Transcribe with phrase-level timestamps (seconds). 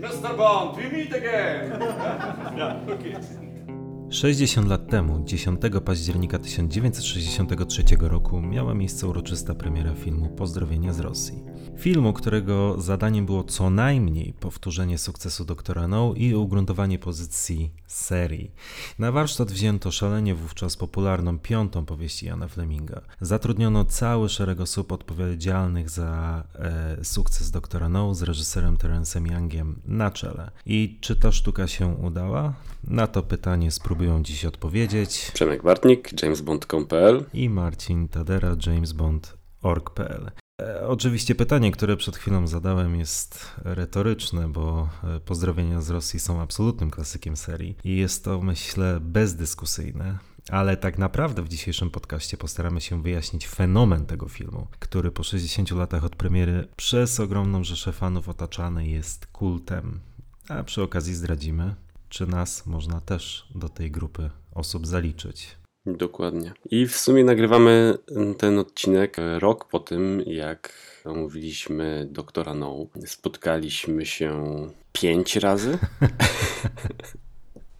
[0.00, 0.36] Mr.
[0.36, 1.70] Bond, we meet again!
[2.56, 3.16] yeah, okay.
[4.10, 11.49] 60 lat temu, 10 października 1963 roku, miała miejsce uroczysta premiera filmu Pozdrowienia z Rosji.
[11.80, 18.50] Filmu, którego zadaniem było co najmniej powtórzenie sukcesu Doktora No i ugruntowanie pozycji serii.
[18.98, 23.00] Na warsztat wzięto szalenie wówczas popularną piątą powieść Jana Fleminga.
[23.20, 30.10] Zatrudniono cały szereg osób odpowiedzialnych za e, sukces Doktora No z reżyserem Terencem Youngiem na
[30.10, 30.50] czele.
[30.66, 32.52] I czy ta sztuka się udała?
[32.84, 40.30] Na to pytanie spróbują dziś odpowiedzieć Przemek Bartnik, jamesbond.pl i Marcin Tadera, jamesbond.org.pl.
[40.60, 46.40] E, Oczywiście pytanie, które przed chwilą zadałem jest retoryczne, bo e, pozdrowienia z Rosji są
[46.40, 50.18] absolutnym klasykiem serii i jest to myślę bezdyskusyjne.
[50.50, 55.70] Ale tak naprawdę w dzisiejszym podcaście postaramy się wyjaśnić fenomen tego filmu, który po 60
[55.70, 60.00] latach od premiery przez ogromną rzeszę fanów otaczany jest kultem.
[60.48, 61.74] A przy okazji zdradzimy,
[62.08, 65.59] czy nas można też do tej grupy osób zaliczyć.
[65.86, 66.52] Dokładnie.
[66.70, 67.94] I w sumie nagrywamy
[68.38, 70.72] ten odcinek rok po tym, jak
[71.04, 72.86] omówiliśmy doktora No.
[73.06, 74.44] Spotkaliśmy się
[74.92, 75.78] pięć razy.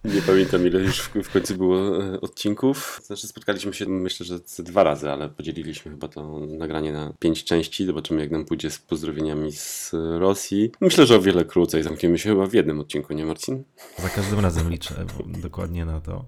[0.05, 3.01] Nie pamiętam ile już w, końcu było e, odcinków.
[3.03, 7.85] Znaczy spotkaliśmy się myślę, że dwa razy, ale podzieliliśmy chyba to nagranie na pięć części.
[7.85, 10.71] Zobaczymy jak nam pójdzie z pozdrowieniami z Rosji.
[10.81, 11.83] Myślę, że o wiele krócej.
[11.83, 13.63] Zamkniemy się chyba w jednym odcinku, nie Marcin?
[13.97, 16.25] Za każdym razem liczę dokładnie na to.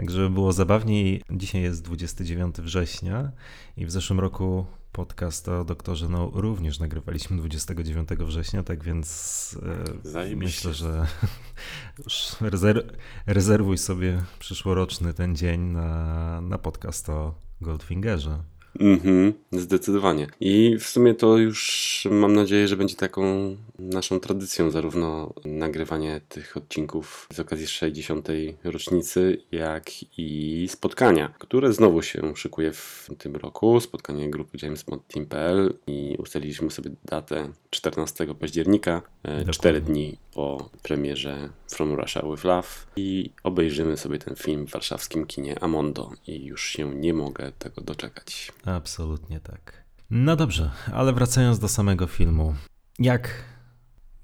[0.00, 3.32] Tak, żeby było zabawniej, dzisiaj jest 29 września
[3.76, 9.58] i w zeszłym roku podcast o doktorze No również nagrywaliśmy 29 września, tak więc
[10.02, 10.68] e, Zajebiście.
[10.68, 11.06] myślę, że
[12.04, 12.86] już rezerw,
[13.26, 18.42] rezerwuj sobie przyszłoroczny ten dzień na, na podcast o Goldfingerze.
[18.78, 20.26] Mhm, zdecydowanie.
[20.40, 26.56] I w sumie to już mam nadzieję, że będzie taką naszą tradycją, zarówno nagrywanie tych
[26.56, 28.28] odcinków z okazji 60.
[28.64, 29.84] rocznicy, jak
[30.18, 33.80] i spotkania, które znowu się szykuje w tym roku.
[33.80, 41.92] Spotkanie grupy JamesBondTeam.pl i ustaliliśmy sobie datę 14 października, e, 4 dni po premierze From
[41.92, 46.94] Russia with Love i obejrzymy sobie ten film w warszawskim kinie Amondo i już się
[46.94, 48.52] nie mogę tego doczekać.
[48.64, 49.84] Absolutnie tak.
[50.10, 52.54] No dobrze, ale wracając do samego filmu.
[52.98, 53.44] Jak,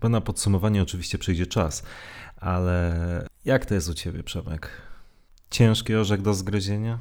[0.01, 1.83] bo na podsumowanie oczywiście przyjdzie czas,
[2.37, 2.95] ale
[3.45, 4.71] jak to jest u ciebie, Przemek?
[5.51, 6.99] Ciężki orzech do zgryzienia?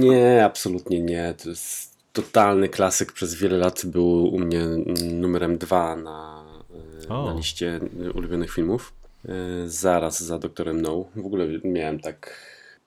[0.00, 1.34] Nie, absolutnie nie.
[1.42, 3.12] To jest totalny klasyk.
[3.12, 4.64] Przez wiele lat był u mnie
[5.12, 6.44] numerem dwa na,
[7.04, 7.26] e, O.
[7.26, 7.80] na liście
[8.14, 8.92] ulubionych filmów.
[9.28, 9.32] E,
[9.68, 11.04] Zaraz za Doktorem No.
[11.16, 12.36] W ogóle miałem tak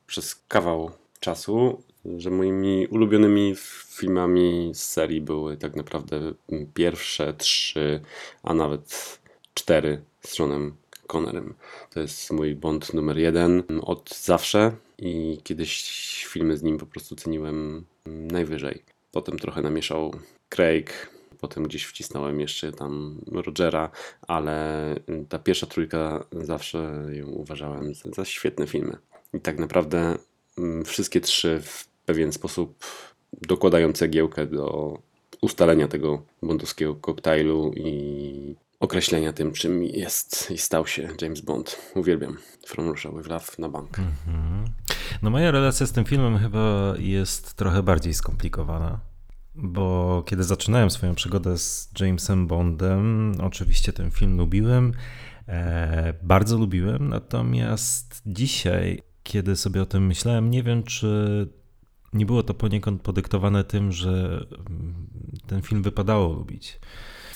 [0.07, 1.83] przez kawał czasu,
[2.17, 3.55] że moimi ulubionymi
[3.87, 6.33] filmami z serii były tak naprawdę
[6.73, 8.01] pierwsze trzy,
[8.43, 9.19] a nawet
[9.53, 10.75] cztery z Seanem
[11.07, 11.53] Connerem.
[11.89, 17.15] To jest mój Bond numer jeden od zawsze i kiedyś filmy z nim po prostu
[17.15, 18.83] ceniłem najwyżej.
[19.11, 20.13] Potem trochę namieszał
[20.49, 21.09] Craig,
[21.39, 23.89] potem gdzieś wcisnąłem jeszcze tam Rogera,
[24.21, 24.95] ale
[25.29, 28.97] ta pierwsza trójka zawsze ją uważałem za, za świetne filmy.
[29.33, 30.17] I tak naprawdę
[30.57, 32.85] mm, wszystkie trzy w pewien sposób
[33.47, 34.97] dokładają cegiełkę do
[35.41, 41.77] ustalenia tego bondowskiego koktajlu i określenia tym, czym jest i stał się James Bond.
[41.95, 42.37] Uwielbiam
[42.67, 43.97] From Russia with Love na bank.
[45.21, 48.99] No moja relacja z tym filmem chyba jest trochę bardziej skomplikowana.
[49.55, 54.93] Bo kiedy zaczynałem swoją przygodę z Jamesem Bondem, oczywiście ten film lubiłem,
[55.47, 61.47] e, bardzo lubiłem, natomiast dzisiaj, kiedy sobie o tym myślałem, nie wiem, czy
[62.13, 64.93] nie było to poniekąd podyktowane tym, że mm,
[65.47, 66.79] ten film wypadało lubić.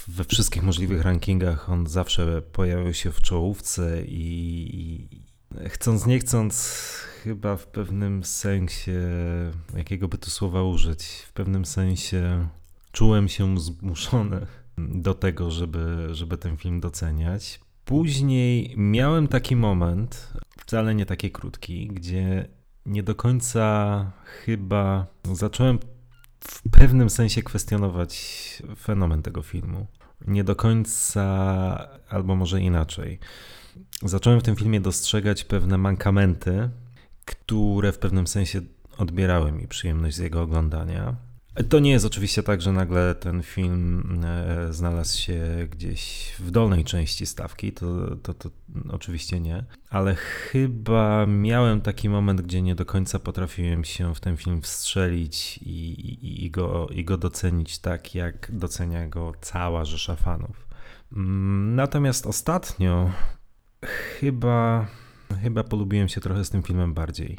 [0.07, 6.73] We wszystkich możliwych rankingach on zawsze pojawiał się w czołówce i, i chcąc nie chcąc,
[7.23, 9.01] chyba w pewnym sensie,
[9.75, 12.47] jakiego by tu słowa użyć, w pewnym sensie
[12.91, 14.45] czułem się zmuszony
[14.77, 17.59] do tego, żeby, żeby ten film doceniać.
[17.85, 22.47] Później miałem taki moment, wcale nie taki krótki, gdzie
[22.85, 25.79] nie do końca chyba zacząłem
[26.39, 29.87] w pewnym sensie kwestionować fenomen tego filmu.
[30.27, 31.23] Nie do końca,
[32.09, 33.19] albo może inaczej.
[34.01, 36.69] Zacząłem w tym filmie dostrzegać pewne mankamenty,
[37.25, 38.61] które w pewnym sensie
[38.97, 41.15] odbierały mi przyjemność z jego oglądania.
[41.69, 46.83] To nie jest oczywiście tak, że nagle ten film e, znalazł się gdzieś w dolnej
[46.83, 48.49] części stawki, to, to, to
[48.89, 54.37] oczywiście nie, ale chyba miałem taki moment, gdzie nie do końca potrafiłem się w ten
[54.37, 60.15] film wstrzelić i, i, i, go, i go docenić tak, jak docenia go cała rzesza
[60.15, 60.67] fanów.
[61.15, 63.11] Mm, natomiast ostatnio
[64.19, 64.87] chyba,
[65.41, 67.37] chyba polubiłem się trochę z tym filmem bardziej.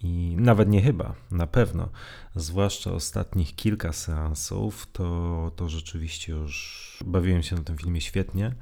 [0.00, 1.88] I nawet nie chyba, na pewno.
[2.34, 8.54] Zwłaszcza ostatnich kilka seansów, to, to rzeczywiście już bawiłem się na tym filmie świetnie.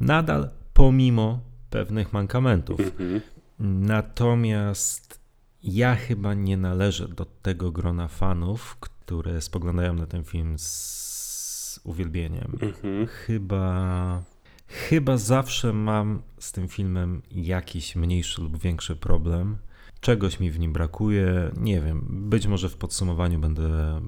[0.00, 1.40] Nadal pomimo
[1.70, 2.80] pewnych mankamentów.
[2.80, 3.20] Mhm.
[3.58, 5.20] Natomiast
[5.62, 12.58] ja chyba nie należę do tego grona fanów, które spoglądają na ten film z uwielbieniem.
[12.60, 13.06] Mhm.
[13.06, 14.22] Chyba,
[14.66, 19.58] chyba zawsze mam z tym filmem jakiś mniejszy lub większy problem.
[20.00, 22.06] Czegoś mi w nim brakuje, nie wiem.
[22.30, 24.00] Być może w podsumowaniu będę,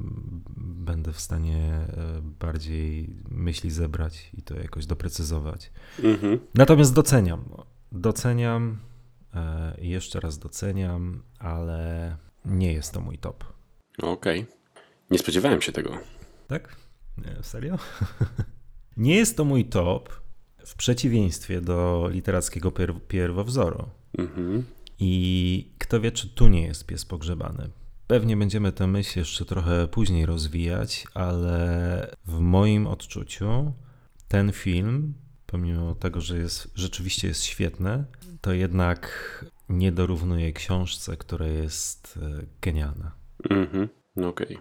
[0.57, 5.73] będę w stanie e, bardziej myśli zebrać i to jakoś doprecyzować.
[6.03, 6.39] Mhm.
[6.55, 7.45] Natomiast doceniam.
[7.93, 8.79] Doceniam,
[9.35, 13.45] e, jeszcze raz doceniam, ale nie jest to mój top.
[14.03, 14.47] Okej.
[15.11, 15.99] Nie spodziewałem się tego.
[16.49, 16.77] Tak?
[17.19, 17.79] Nie, serio?
[18.97, 20.21] nie jest to mój top
[20.67, 23.89] w przeciwieństwie do literackiego pier- pierwowzoru.
[24.19, 24.65] Mhm.
[25.01, 27.71] I kto wie, czy tu nie jest pies pogrzebany.
[28.07, 33.73] Pewnie będziemy tę myśl jeszcze trochę później rozwijać, ale w moim odczuciu
[34.29, 35.15] ten film,
[35.47, 38.05] pomimo tego, że jest, rzeczywiście jest świetny,
[38.41, 43.13] to jednak nie dorównuje książce, która jest e, genialna.
[43.51, 43.89] Mhm.
[44.17, 44.59] No okej.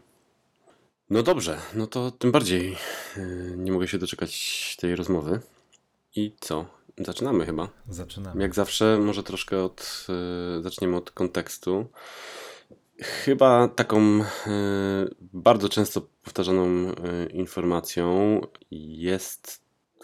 [1.09, 2.75] No dobrze, no to tym bardziej
[3.17, 5.39] yy, nie mogę się doczekać tej rozmowy.
[6.15, 6.78] I co?
[6.99, 7.69] Zaczynamy chyba.
[7.89, 8.41] Zaczynamy.
[8.41, 10.07] Jak zawsze, może troszkę od.
[10.59, 11.85] y, zaczniemy od kontekstu.
[13.01, 14.25] Chyba taką y,
[15.19, 16.93] bardzo często powtarzaną y,
[17.33, 18.41] informacją
[18.71, 19.61] jest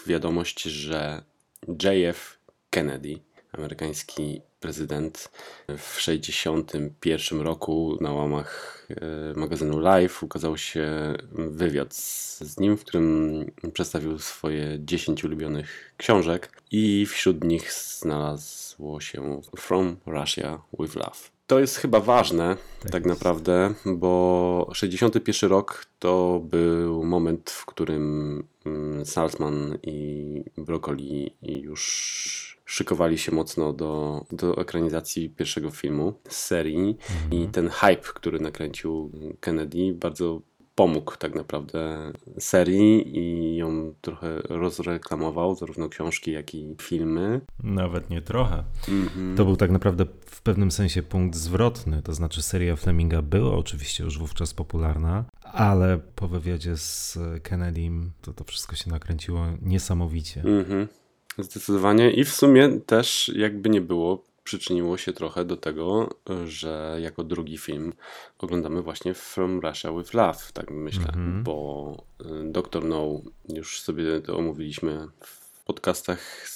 [0.07, 1.24] wiadomość, że
[1.68, 2.39] JF
[2.69, 3.19] Kennedy,
[3.57, 5.30] amerykański prezydent,
[5.68, 8.88] w 1961 roku na łamach
[9.36, 16.62] y, magazynu Life ukazał się wywiad z, nim, w którym przedstawił swoje 10 ulubionych książek
[16.72, 21.36] i wśród nich znalazło się From Russia with Love.
[21.48, 23.06] To jest chyba ważne tak, jest.
[23.06, 33.17] naprawdę, bo 61 rok to był moment, w którym mm, Salzman i Broccoli już szykowali
[33.17, 36.97] się mocno do, do ekranizacji pierwszego filmu z serii
[37.31, 40.41] i ten hype, który nakręcił Kennedy bardzo
[40.75, 47.41] pomógł tak naprawdę serii i ją trochę rozreklamował, zarówno książki, jak i filmy.
[47.63, 48.63] Nawet nie trochę.
[48.89, 49.38] Mhm.
[49.38, 54.03] To był tak naprawdę w pewnym sensie punkt zwrotny, to znaczy seria Fleminga była oczywiście
[54.03, 60.41] już wówczas popularna, ale po wywiadzie z Kennedym to to wszystko się nakręciło niesamowicie.
[60.41, 60.88] Mhm.
[61.38, 66.10] Zdecydowanie i w sumie też jakby nie było, przyczyniło się trochę do tego,
[66.46, 67.94] że jako drugi film
[68.40, 71.44] oglądamy właśnie From Russia with Love, tak myślę, Mhm.
[71.44, 72.86] bo y, Dr.
[72.86, 76.48] No, już sobie to omówiliśmy w podcastach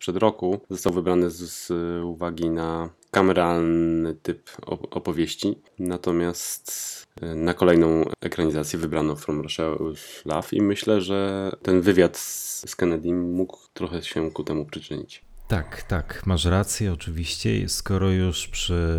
[0.00, 1.70] sprzed roku, został wybrany z, z
[2.04, 10.26] uwagi na kameralny typ op- opowieści, natomiast y, na kolejną ekranizację wybrano From Russia with
[10.26, 15.24] Love i myślę, że ten wywiad z, z Kennedy mógł trochę się ku temu przyczynić.
[15.48, 17.68] Tak, tak, masz rację, oczywiście.
[17.68, 18.98] Skoro już przy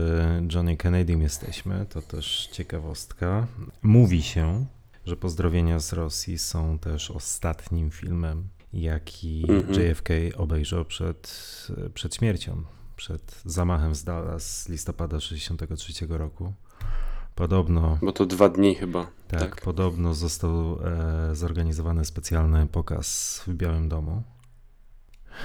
[0.53, 3.47] Johnny Kennedym jesteśmy, to też ciekawostka.
[3.81, 4.65] Mówi się,
[5.05, 9.73] że pozdrowienia z Rosji są też ostatnim filmem, jaki Mhm.
[9.73, 11.37] JFK obejrzał przed,
[11.93, 12.63] przed śmiercią,
[12.95, 16.53] przed zamachem z Dallas z listopada 1963 roku.
[17.35, 19.07] Podobno Bo to dwa dni chyba.
[19.27, 19.61] Tak, Tak.
[19.61, 20.79] podobno został
[21.31, 24.23] e, zorganizowany specjalny pokaz w Białym Domu.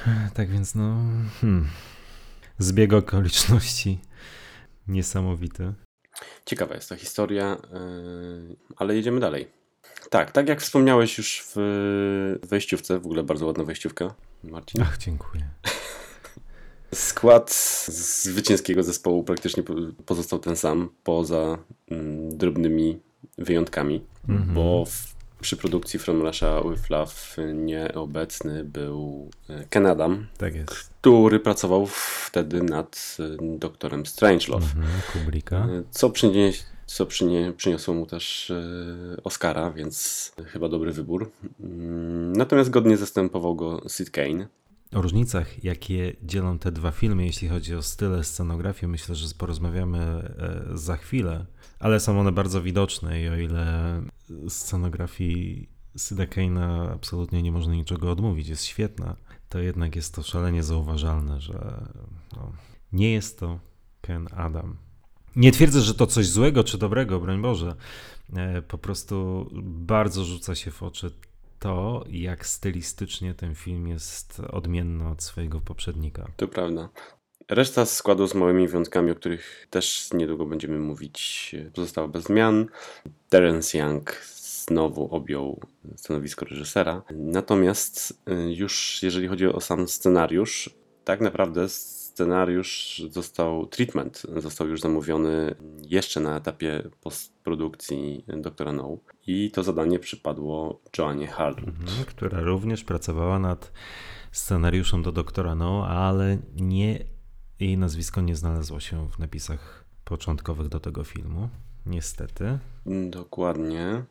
[0.34, 0.96] Tak więc, no.
[1.40, 1.68] Hmm.
[2.58, 3.98] Zbieg okoliczności
[4.88, 5.72] niesamowity.
[6.46, 9.48] Ciekawa jest ta historia, yy, ale jedziemy dalej.
[10.10, 14.82] Tak, tak jak wspomniałeś już w wejściówce, w ogóle bardzo ładna wejściówka, Marcin.
[14.82, 15.48] Ach, dziękuję.
[16.94, 17.54] Skład
[18.22, 19.74] zwycięskiego zespołu praktycznie po-
[20.06, 21.58] pozostał ten sam, poza
[21.90, 23.00] mm, drobnymi
[23.38, 24.54] wyjątkami, Mhm.
[24.54, 27.12] bo w, przy produkcji From Russia with Love
[27.54, 31.86] nieobecny był e, Ken Adam, Tak który pracował
[32.26, 34.64] wtedy nad e, doktorem Strangelove.
[34.76, 35.66] Mhm, Kubricka.
[35.90, 41.30] Co, przynieś, co przynie, przyniosło mu też e, Oscara, więc chyba dobry wybór.
[41.60, 44.48] Mm, Natomiast godnie zastępował go Sid Kane.
[44.92, 49.98] O różnicach, jakie dzielą te dwa filmy, jeśli chodzi o style, scenografię, myślę, że porozmawiamy
[49.98, 51.46] e, za chwilę,
[51.78, 54.02] ale są one bardzo widoczne i o ile
[54.48, 59.16] scenografii Syda Kane'a absolutnie nie można niczego odmówić, jest świetna,
[59.48, 61.86] to jednak jest to szalenie zauważalne, że
[62.36, 62.52] no,
[62.92, 63.60] nie jest to
[64.00, 64.76] Ken Adam.
[65.36, 67.74] Nie twierdzę, że to coś złego czy dobrego, broń Boże.
[68.36, 71.10] E, Po prostu bardzo rzuca się w oczy
[71.58, 76.28] to, jak stylistycznie ten film jest odmienny od swojego poprzednika.
[76.36, 76.88] To prawda.
[77.48, 82.66] Reszta składu z małymi wyjątkami, o których też niedługo będziemy mówić, pozostała bez zmian.
[83.28, 84.12] Terence Young
[84.66, 85.60] znowu objął
[85.96, 87.02] stanowisko reżysera.
[87.14, 90.70] Natomiast y, już jeżeli chodzi o sam scenariusz,
[91.04, 91.68] tak naprawdę
[92.16, 99.98] scenariusz został, treatment został już zamówiony jeszcze na etapie postprodukcji Doktora No i to zadanie
[99.98, 101.68] przypadło Joannie Harwood.
[101.68, 103.72] Mhm, która również pracowała nad
[104.32, 107.04] scenariuszem do Doktora No, ale nie,
[107.60, 111.48] jej nazwisko nie znalazło się w napisach początkowych do tego filmu.
[111.86, 112.58] Niestety.
[113.10, 114.04] Dokładnie.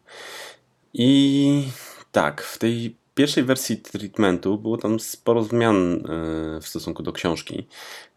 [0.94, 1.68] I
[2.12, 7.68] tak, w tej pierwszej wersji treatmentu było tam sporo zmian e, w stosunku do książki.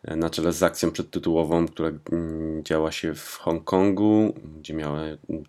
[0.02, 5.00] E, na czele z akcją przedtytułową, która mm, działa się w Hongkongu, gdzie miała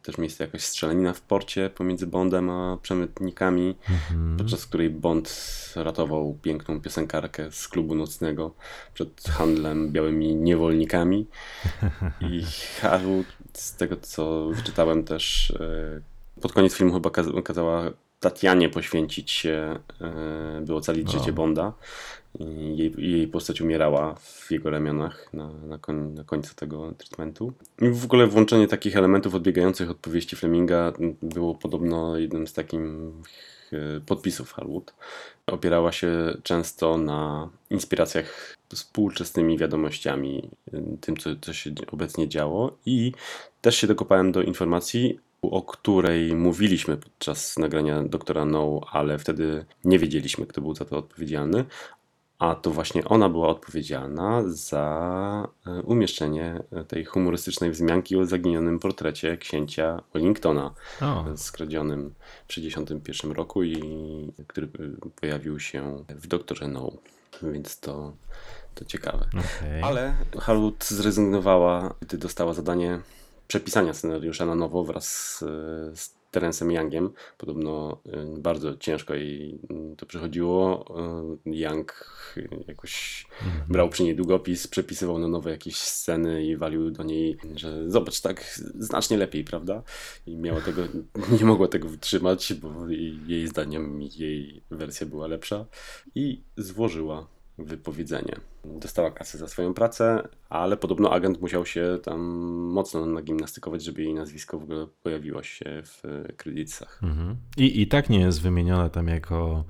[0.02, 4.38] też miejsce jakaś strzelanina w porcie pomiędzy Bondem a przemytnikami, mhm.
[4.38, 5.30] podczas której Bond
[5.76, 8.54] ratował piękną piosenkarkę z klubu nocnego
[8.94, 11.28] przed handlem białymi niewolnikami.
[12.32, 12.44] I
[12.82, 17.10] Haru, z tego co wyczytałem też, e, pod koniec filmu chyba
[17.44, 21.20] kazała Tatianie poświęcić się, e, by ocalić no.
[21.20, 21.74] życie Bonda.
[22.76, 27.54] Jej, jej postać umierała w jego ramionach na, na, koń, na końcu tego treatmentu.
[27.82, 32.80] I w ogóle włączenie takich elementów odbiegających od powieści Fleminga było podobno jednym z takich
[32.80, 34.94] e, podpisów Harwood.
[35.48, 43.12] Opierała się często na inspiracjach współczesnymi wiadomościami, e, tym co, co się obecnie działo i
[43.62, 50.00] też się dokopałem do informacji o której mówiliśmy podczas nagrania doktora No, ale wtedy nie
[50.00, 51.66] wiedzieliśmy, kto był za to odpowiedzialny.
[52.40, 59.38] A to właśnie ona była odpowiedzialna za e, umieszczenie tej humorystycznej wzmianki o zaginionym portrecie
[59.38, 61.26] księcia Wellingtona, o.
[61.38, 62.14] skradzionym
[62.48, 63.78] w 1961 roku i
[64.48, 64.68] który
[65.22, 66.92] pojawił się w doktorze No.
[67.42, 68.14] Więc to,
[68.76, 69.28] to ciekawe.
[69.30, 69.84] Okay.
[69.84, 73.00] Ale Harwood zrezygnowała, gdy dostała zadanie
[73.50, 75.40] przepisania scenariusza na nowo wraz z,
[76.00, 77.10] z Terencem Youngiem.
[77.38, 78.02] Podobno
[78.38, 79.60] y, bardzo ciężko jej
[79.94, 80.86] y, to przychodziło.
[81.46, 82.10] Y, Young
[82.68, 83.64] jakoś mhm.
[83.70, 88.22] brał przy niej długopis, przepisywał na nowe jakieś sceny i walił do niej, że zobacz,
[88.22, 89.84] tak znacznie lepiej, prawda?
[90.28, 90.82] I miała tego,
[91.40, 92.88] nie mogła tego wytrzymać, bo
[93.28, 95.66] jej zdaniem jej wersja była lepsza
[96.16, 98.36] i złożyła wypowiedzenie.
[98.66, 102.20] Dostała kasę za swoją pracę, ale podobno agent musiał się tam
[102.74, 106.02] mocno nagimnastykować, żeby jej nazwisko w ogóle pojawiło się w
[106.38, 107.00] kredytach.
[107.04, 107.36] Mhm.
[107.58, 109.64] I, I tak nie jest wymieniona tam jako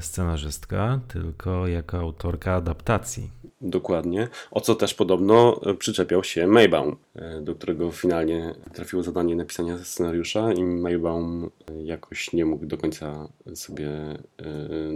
[0.00, 3.30] scenarzystka, tylko jako autorka adaptacji.
[3.62, 4.28] Dokładnie.
[4.50, 10.52] O co też podobno przyczepiał się Maybaum, e, do którego finalnie trafiło zadanie napisania scenariusza
[10.52, 11.50] i Maybaum
[11.84, 14.18] jakoś nie mógł do końca sobie e,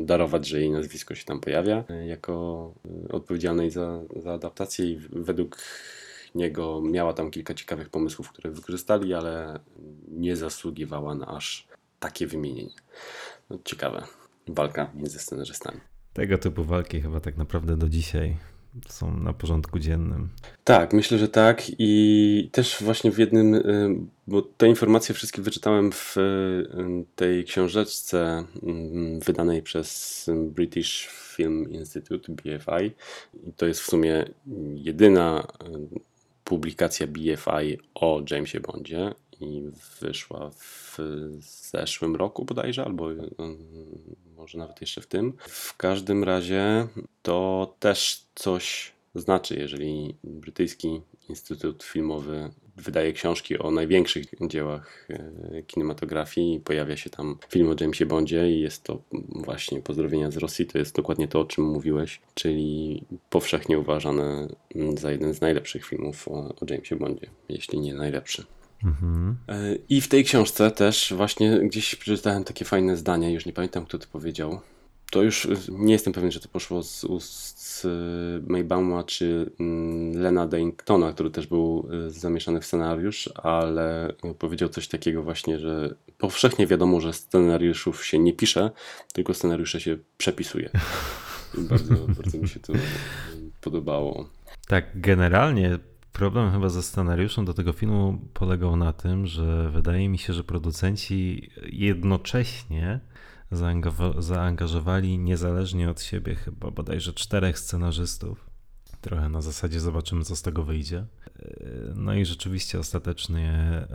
[0.04, 2.74] darować, że jej nazwisko się tam pojawia e, jako
[3.10, 5.58] odpowiedzialnej za, za adaptację i według
[6.34, 9.60] niego miała tam kilka ciekawych pomysłów, które wykorzystali, ale
[10.08, 11.66] nie zasługiwała na aż
[12.00, 12.74] takie wymienienie.
[13.50, 14.02] No, ciekawe.
[14.48, 15.80] Walka między scenarzystami.
[16.12, 18.36] Tego typu walki chyba tak naprawdę do dzisiaj
[18.88, 20.28] są na porządku dziennym.
[20.64, 21.62] Tak, myślę, że tak.
[21.78, 28.44] I też właśnie w jednym, y, bo te informacje wszystkie wyczytałem w y, tej książeczce
[28.62, 32.86] mm, wydanej przez British Film Institute, BFI.
[33.48, 34.24] I to jest w sumie
[34.74, 35.46] jedyna
[35.94, 36.00] y,
[36.44, 39.62] publikacja BFI o Jamesie Bondzie i
[40.00, 40.85] wyszła w
[41.38, 43.08] zeszłym roku bodajże, albo
[44.36, 45.32] może nawet jeszcze w tym.
[45.40, 46.88] W każdym razie
[47.22, 56.60] to też coś znaczy, jeżeli brytyjski Instytut Filmowy wydaje książki o największych dziełach e, kinematografii
[56.60, 60.78] pojawia się tam film o Jamesie Bondzie i jest to właśnie Pozdrowienia z Rosji, to
[60.78, 64.48] jest dokładnie to, o czym mówiłeś, czyli powszechnie uważane
[64.96, 68.44] za jeden z najlepszych filmów o, o Jamesie Bondzie, jeśli nie najlepszy.
[68.84, 69.36] Mhm.
[69.88, 73.98] I w tej książce też właśnie gdzieś przeczytałem takie fajne zdania, już nie pamiętam kto
[73.98, 74.60] to powiedział.
[75.10, 77.86] To już nie jestem pewien, że to poszło z ust
[78.46, 84.88] Maybauma czy mm, Lena Daytona, który też był e, zamieszany w scenariusz, ale powiedział coś
[84.88, 88.70] takiego właśnie, że powszechnie wiadomo, że scenariuszów się nie pisze,
[89.12, 90.70] tylko scenariusze się przepisuje.
[91.58, 92.72] I bardzo, bardzo mi się to
[93.60, 94.28] podobało.
[94.68, 95.78] Tak, generalnie
[96.16, 100.44] Problem chyba ze scenariuszem do tego filmu polegał na tym, że wydaje mi się, że
[100.44, 103.00] producenci jednocześnie
[104.18, 108.45] zaangażowali niezależnie od siebie chyba bodajże czterech scenarzystów.
[109.00, 111.04] Trochę na zasadzie zobaczymy, co z tego wyjdzie.
[111.94, 113.86] No i rzeczywiście ostatecznie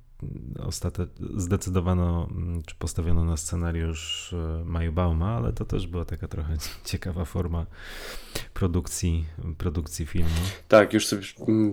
[0.59, 1.05] ostate...
[1.35, 2.29] zdecydowano,
[2.65, 7.65] czy postawiono na scenariusz e, Majbauma, ale to też była taka trochę ciekawa forma
[8.53, 9.25] produkcji,
[9.57, 10.29] produkcji filmu.
[10.67, 11.21] Tak, już sobie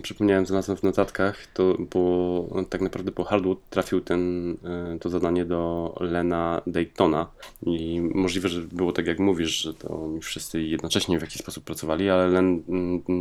[0.02, 5.44] przypomniałem, znalazłem w notatkach, to bo tak naprawdę po Hardwood trafił ten, e, to zadanie
[5.44, 7.26] do Lena Daytona
[7.62, 11.64] i możliwe, że było tak jak mówisz, że to oni wszyscy jednocześnie w jakiś sposób
[11.64, 12.62] pracowali, ale Len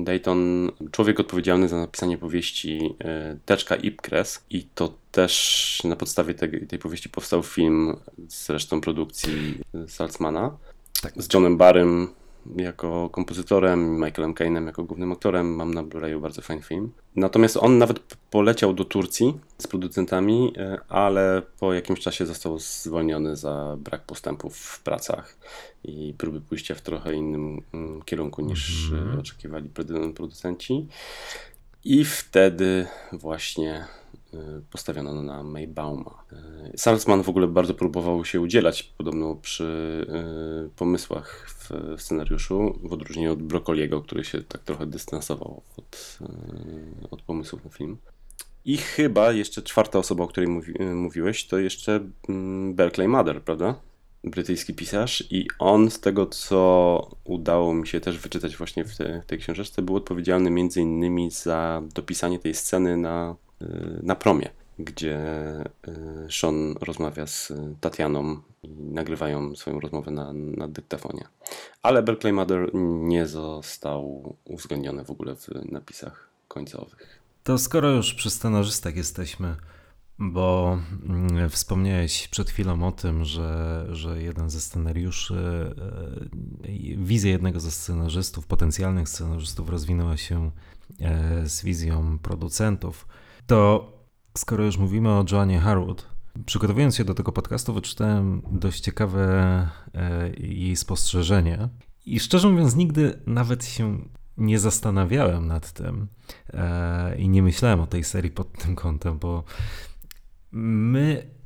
[0.07, 6.67] Dayton, człowiek odpowiedzialny za napisanie powieści e, Teczka Ipkres i to też na podstawie tej,
[6.67, 7.95] tej powieści powstał film
[8.27, 10.57] z resztą produkcji Salzmana
[11.01, 11.13] tak.
[11.15, 12.07] z Johnem Barrym
[12.55, 15.55] jako kompozytorem, Michaelem Kane'em jako głównym aktorem.
[15.55, 16.91] Mam na Blu-rayu bardzo fajny film.
[17.15, 17.99] Natomiast on nawet
[18.31, 24.57] poleciał do Turcji z producentami, e, ale po jakimś czasie został zwolniony za brak postępów
[24.57, 25.37] w pracach
[25.83, 29.19] i próby pójścia w trochę innym mm, kierunku niż mm -hmm.
[29.19, 29.69] oczekiwali
[30.15, 30.87] producenci.
[31.83, 33.85] I wtedy właśnie
[34.71, 36.23] postawiono na Maybauma.
[36.73, 40.05] Y, Salzman w ogóle bardzo próbował się udzielać podobno przy
[40.65, 46.19] y, pomysłach w scenariuszu, w odróżnieniu od Brokoliego, który się tak trochę dystansował od,
[47.11, 47.97] od pomysłów na film.
[48.65, 53.75] I chyba jeszcze czwarta osoba, o której mówi, mówiłeś, to jeszcze mm, Berkeley Mother, prawda?
[54.23, 59.21] Brytyjski pisarz i on z tego, co udało mi się też wyczytać właśnie w, te,
[59.21, 63.35] w tej książeczce, był odpowiedzialny między innymi za dopisanie tej sceny na
[64.03, 64.49] na promie,
[64.79, 65.19] gdzie
[65.87, 71.27] y, Sean rozmawia z Tatianą i nagrywają swoją rozmowę na, na dyktafonie.
[71.83, 72.69] Ale Berkeley Mother
[73.01, 77.19] nie został uwzględniony w ogóle w napisach końcowych.
[77.43, 79.55] To skoro już przy scenarzystach jesteśmy,
[80.19, 80.77] bo
[81.09, 85.35] mm, wspomniałeś przed chwilą o tym, że, że jeden ze scenariuszy,
[86.67, 90.51] e, wizja jednego ze scenarzystów, potencjalnych scenarzystów rozwinęła się
[91.01, 93.07] e, z wizją producentów
[93.47, 93.93] to
[94.37, 96.07] skoro już mówimy o Joannie Harwood,
[96.45, 99.21] przygotowując się do tego podcastu, wyczytałem dość ciekawe
[99.93, 101.69] e, jej spostrzeżenie.
[102.05, 104.01] I szczerze mówiąc, nigdy nawet się
[104.37, 106.07] nie zastanawiałem nad tym
[106.53, 109.43] e, i nie myślałem o tej serii pod tym kątem, bo
[110.51, 111.37] my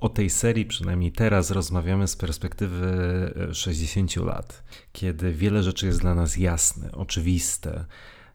[0.00, 6.14] o tej serii, przynajmniej teraz, rozmawiamy z perspektywy 60 lat, kiedy wiele rzeczy jest dla
[6.14, 7.84] nas jasne, oczywiste,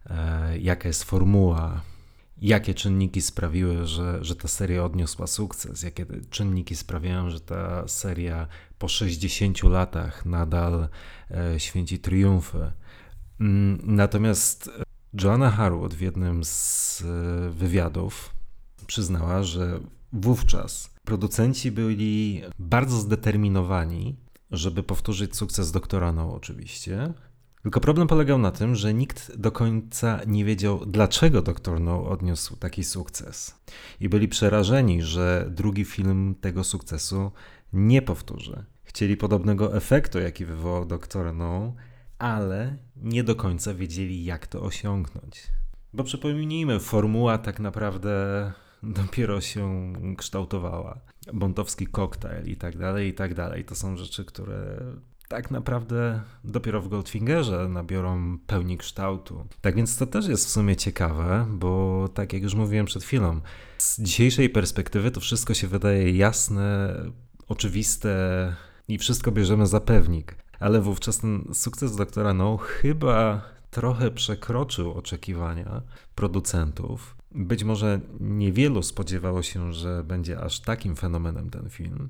[0.10, 1.82] e, jaka jest formuła,
[2.42, 8.48] jakie czynniki sprawiły, że, że ta seria odniosła sukces, jakie czynniki sprawiają, że ta seria
[8.80, 10.90] po 60 latach nadal
[11.32, 12.72] e, święci triumfy.
[13.40, 14.72] Mm, natomiast
[15.24, 18.36] Joanna Harwood w jednym z e, wywiadów
[18.88, 19.80] przyznała, że
[20.14, 24.16] wówczas producenci byli bardzo zdeterminowani,
[24.52, 27.14] żeby powtórzyć sukces doktora No oczywiście,
[27.62, 31.80] tylko problem polegał na tym, że nikt do końca nie wiedział, dlaczego Dr.
[31.80, 33.56] No odniósł taki sukces.
[34.00, 37.32] I byli przerażeni, że drugi film tego sukcesu
[37.74, 38.64] nie powtórzy.
[38.84, 41.34] Chcieli podobnego efektu, jaki wywołał Dr.
[41.34, 41.74] No,
[42.20, 45.48] ale nie do końca wiedzieli, jak to osiągnąć.
[45.94, 48.12] Bo przypomnijmy, formuła tak naprawdę
[48.84, 51.00] dopiero się kształtowała.
[51.34, 53.66] Bontowski koktajl i tak dalej, i tak dalej.
[53.66, 54.80] To są rzeczy, które
[55.30, 59.46] tak naprawdę dopiero w Goldfingerze nabiorą pełni kształtu.
[59.62, 63.42] Tak więc to też jest w sumie ciekawe, bo tak jak już mówiłem przed chwilą,
[63.78, 66.96] z dzisiejszej perspektywy to wszystko się wydaje jasne,
[67.48, 68.56] oczywiste
[68.88, 70.36] i wszystko bierzemy za pewnik.
[70.60, 75.82] Ale wówczas ten sukces doktora No chyba trochę przekroczył oczekiwania
[76.16, 77.19] producentów.
[77.32, 82.10] Być może niewielu spodziewało się, że będzie aż takim fenomenem ten film.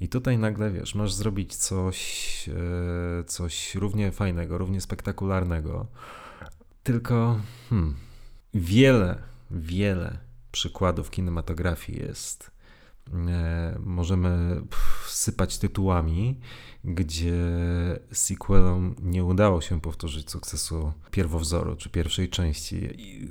[0.00, 5.86] I tutaj nagle wiesz, masz zrobić coś, e, coś równie fajnego, równie spektakularnego.
[6.82, 7.94] Tylko hmm,
[8.54, 10.18] wiele, wiele
[10.52, 12.50] przykładów kinematografii jest.
[13.28, 14.60] E, możemy
[15.06, 16.40] sypać tytułami,
[16.84, 17.36] gdzie
[18.12, 22.88] sequelom nie udało się powtórzyć sukcesu pierwowzoru czy pierwszej części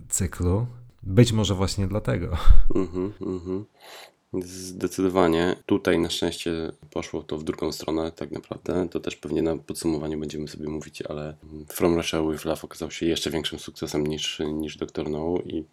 [0.10, 0.68] cyklu
[1.04, 2.38] być może właśnie dlatego.
[2.76, 3.66] Mhm, mhm.
[4.42, 5.56] Zdecydowanie.
[5.66, 8.88] Tutaj na szczęście poszło to w drugą stronę, tak naprawdę.
[8.90, 11.38] To też pewnie na podsumowaniu będziemy sobie mówić, ale
[11.68, 15.64] From Russia with Love okazał się jeszcze większym sukcesem niż, niż Doctor No i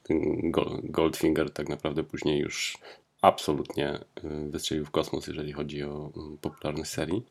[0.82, 2.78] Goldfinger tak naprawdę później już
[3.22, 7.22] absolutnie y, wystrzelił w kosmos, jeżeli chodzi o mm, popularność serii.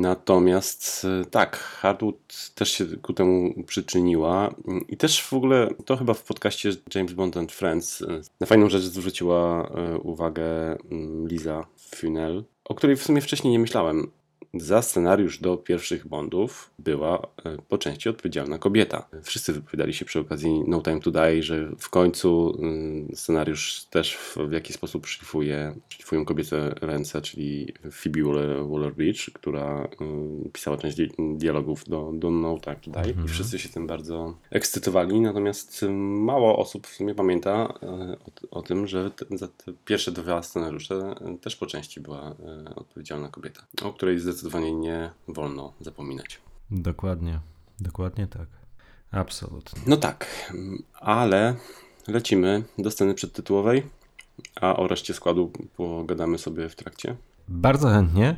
[0.00, 4.54] Natomiast y, tak, Hardwood też się ku temu przyczyniła
[4.88, 8.68] i też w ogóle to chyba w podcaście James Bond and Friends y, na fajną
[8.68, 9.70] rzecz zwróciła
[10.02, 14.10] uwagę mm, Liza Funel, o której w sumie wcześniej nie myślałem.
[14.60, 19.08] Za scenariusz do pierwszych Bondów była e, po części odpowiedzialna kobieta.
[19.22, 24.16] Wszyscy wypowiadali się przy okazji No Time to Die, że w końcu mm, scenariusz też
[24.16, 28.20] w, jakiś sposób szlifuje, szlifują kobiece ręce, czyli Phoebe
[28.62, 33.58] Waller-Bridge, która mm, pisała część di dialogów do, do No Time to Die i wszyscy
[33.58, 38.16] się tym bardzo ekscytowali, natomiast mało osób w sumie pamięta e,
[38.52, 42.36] o, o tym, że te, za te pierwsze dwa scenariusze e, też po części była
[42.76, 46.40] odpowiedzialna kobieta, o której zdecydowanie nie wolno zapominać.
[46.70, 47.40] Dokładnie,
[47.80, 48.48] dokładnie tak.
[49.10, 49.82] Absolutnie.
[49.86, 50.52] No tak,
[50.94, 51.56] ale
[52.08, 53.82] lecimy do sceny przedtytułowej,
[54.60, 57.16] a o reszcie składu pogadamy sobie w trakcie.
[57.48, 58.36] Bardzo chętnie.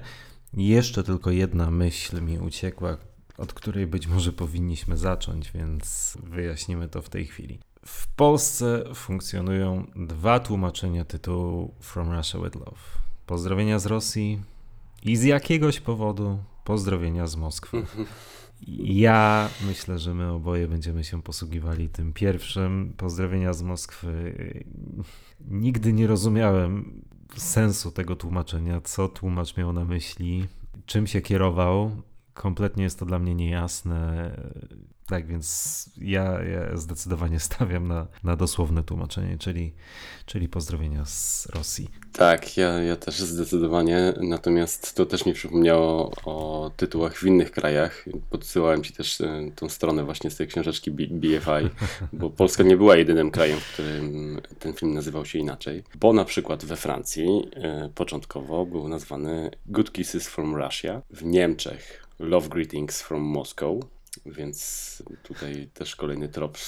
[0.55, 2.97] Jeszcze tylko jedna myśl mi uciekła,
[3.39, 7.59] od której być może powinniśmy zacząć, więc wyjaśnimy to w tej chwili.
[7.87, 12.81] W Polsce funkcjonują dwa tłumaczenia tytułu From Russia with Love.
[13.27, 14.41] Pozdrowienia z Rosji
[15.03, 17.83] i z jakiegoś powodu pozdrowienia z Moskwy.
[18.85, 22.95] Ja myślę, że my oboje będziemy się posługiwali tym pierwszym.
[22.97, 24.35] Pozdrowienia z Moskwy.
[25.41, 27.03] Nigdy nie rozumiałem
[27.37, 30.47] sensu tego tłumaczenia, co tłumacz miał na myśli,
[30.87, 31.91] czym się kierował.
[32.39, 34.31] Kompletnie jest to dla mnie niejasne.
[35.07, 39.75] Tak więc ja, ja zdecydowanie stawiam na, na dosłowne tłumaczenie, czyli,
[40.27, 41.89] czyli pozdrowienia z Rosji.
[42.13, 44.15] Tak, ja, ja też zdecydowanie.
[44.21, 48.05] Natomiast to też mi przypomniało o tytułach w innych krajach.
[48.31, 51.71] Podsyłałem ci też e, tą stronę właśnie z tej książeczki BFI,
[52.13, 55.85] bo Polska nie była jedynym krajem, w którym ten film nazywał się inaczej.
[56.01, 62.08] Bo na przykład we Francji e, początkowo był nazwany Good Kisses from Russia, w Niemczech
[62.19, 63.81] Love Greetings from Moscow,
[64.27, 66.59] więc tutaj też kolejny trop,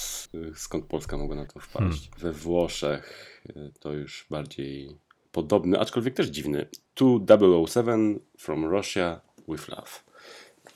[0.55, 2.09] skąd Polska mogła na to wpaść.
[2.09, 2.19] Hmm.
[2.19, 4.97] We Włoszech e, to już bardziej
[5.31, 6.67] podobny, aczkolwiek też dziwny.
[6.95, 9.89] 2007 from Russia with love.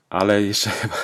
[0.09, 0.95] Ale jeszcze chyba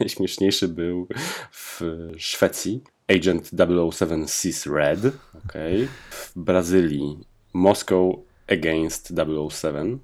[0.00, 1.08] najśmieszniejszy był
[1.52, 1.80] w
[2.16, 2.82] Szwecji.
[3.08, 3.50] Agent
[3.92, 5.00] 007 sees red.
[5.44, 5.88] Okay.
[6.10, 7.18] W Brazylii
[7.52, 8.14] Moscow
[8.50, 9.12] against
[9.50, 9.98] 007.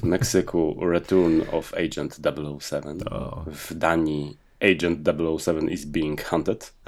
[0.00, 2.20] W Meksyku Return of Agent
[2.60, 2.98] 007.
[3.10, 3.44] Oh.
[3.52, 6.72] W Danii Agent 007 is being hunted.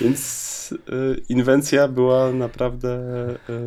[0.00, 2.98] Więc y, inwencja była naprawdę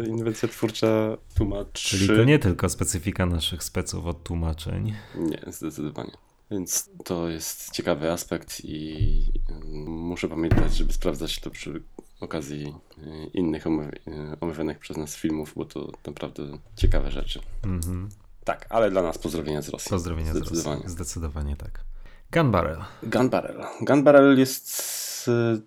[0.01, 1.89] y, inwencja twórcza tłumaczy.
[1.89, 4.93] Czyli to nie tylko specyfika naszych speców od tłumaczeń.
[5.15, 6.11] Nie, zdecydowanie.
[6.51, 8.95] Więc to jest ciekawy aspekt i
[9.49, 9.53] y,
[9.85, 11.83] muszę pamiętać, żeby sprawdzać to przy
[12.21, 13.69] okazji y, innych y,
[14.41, 16.43] omawianych przez nas filmów, bo to naprawdę
[16.75, 17.39] ciekawe rzeczy.
[17.63, 18.09] Mhm.
[18.43, 19.89] Tak, ale dla nas pozdrowienia z Rosji.
[19.89, 20.71] Pozdrowienia z Rosji.
[20.85, 21.83] Zdecydowanie tak.
[22.31, 22.83] Gun Barrel.
[23.03, 23.65] Gun Barrel.
[23.81, 24.71] Gun Barrel jest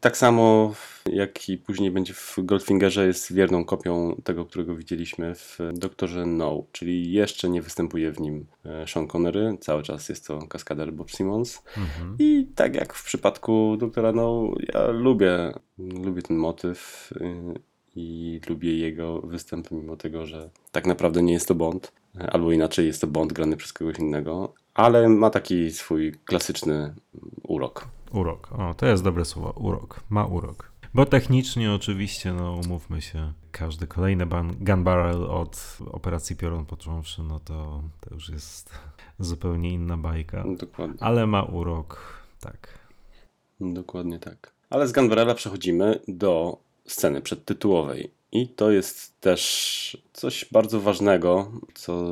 [0.01, 0.75] tak samo
[1.13, 6.65] jak i później będzie w Goldfingerze jest wierną kopią tego, którego widzieliśmy w Doktorze No,
[6.73, 11.11] czyli jeszcze nie występuje w nim e, Sean Connery, cały czas jest to kaskader Bob
[11.11, 12.17] Simmons mhm.
[12.19, 18.79] i tak jak w przypadku Doktora No, ja lubię, lubię ten motyw y, i lubię
[18.79, 21.93] jego występy, mimo tego, że tak naprawdę nie jest to Bond,
[22.29, 26.95] albo inaczej jest to Bond grany przez kogoś innego, ale ma taki swój klasyczny
[27.43, 27.89] urok.
[28.15, 30.73] Urok, o to jest dobre słowo, urok, ma urok.
[30.95, 34.27] Bo technicznie oczywiście, no umówmy się, każdy kolejny
[34.61, 38.71] gun barrel od operacji Piorun począwszy, no to, to już jest
[39.19, 40.45] zupełnie inna bajka.
[40.59, 40.97] Dokładnie.
[41.01, 42.79] Ale ma urok, tak.
[43.61, 44.53] Dokładnie tak.
[44.71, 48.11] Ale z gun barrela przechodzimy do sceny przedtytułowej.
[48.35, 52.05] I to jest też coś bardzo ważnego, co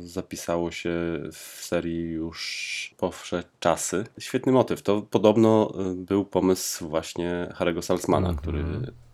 [0.00, 0.90] zapisało się
[1.32, 4.04] w serii już po wsze czasy.
[4.18, 4.82] Świetny motyw.
[4.82, 8.42] To podobno y, był pomysł właśnie Harry'ego Salzmana, mm -hmm.
[8.42, 8.64] który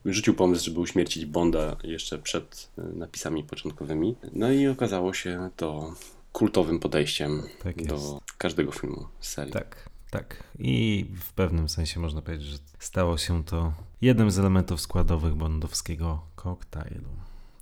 [0.04, 4.16] rzucił pomysł, żeby uśmiercić Bonda jeszcze przed y, napisami początkowymi.
[4.32, 5.94] No i okazało się to
[6.32, 9.52] kultowym podejściem tak do każdego filmu z serii.
[9.52, 9.87] Tak.
[10.10, 15.34] Tak, i w pewnym sensie można powiedzieć, że stało się to jednym z elementów składowych
[15.34, 17.08] bondowskiego koktajlu,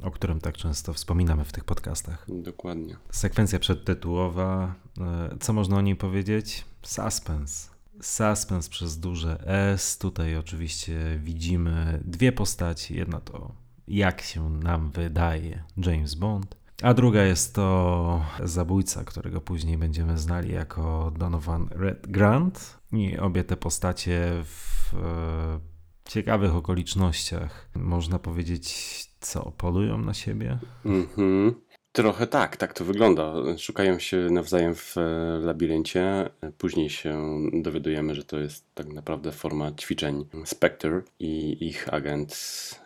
[0.02, 2.26] o którym tak często wspominamy w tych podcastach.
[2.28, 2.96] Dokładnie.
[3.10, 6.64] Sekwencja przedtytułowa, e, co można o niej powiedzieć?
[6.82, 7.70] Suspense.
[8.00, 9.98] Suspense przez duże S.
[9.98, 12.96] Tutaj oczywiście widzimy dwie postaci.
[12.96, 13.52] Jedna to
[13.88, 20.52] jak się nam wydaje James Bond, a druga jest to zabójca, którego później będziemy znali
[20.52, 22.78] jako Donovan Red Grant.
[22.92, 25.60] I obie te postacie w e,
[26.08, 28.76] ciekawych okolicznościach, można powiedzieć,
[29.20, 30.58] co polują na siebie.
[30.84, 31.54] Mhm.
[31.96, 33.34] Trochę tak, tak to wygląda.
[33.58, 35.00] Szukają się nawzajem w e,
[35.40, 36.30] labiryncie.
[36.58, 42.34] Później się dowiadujemy, że to jest tak naprawdę forma ćwiczeń Spectre i ich agent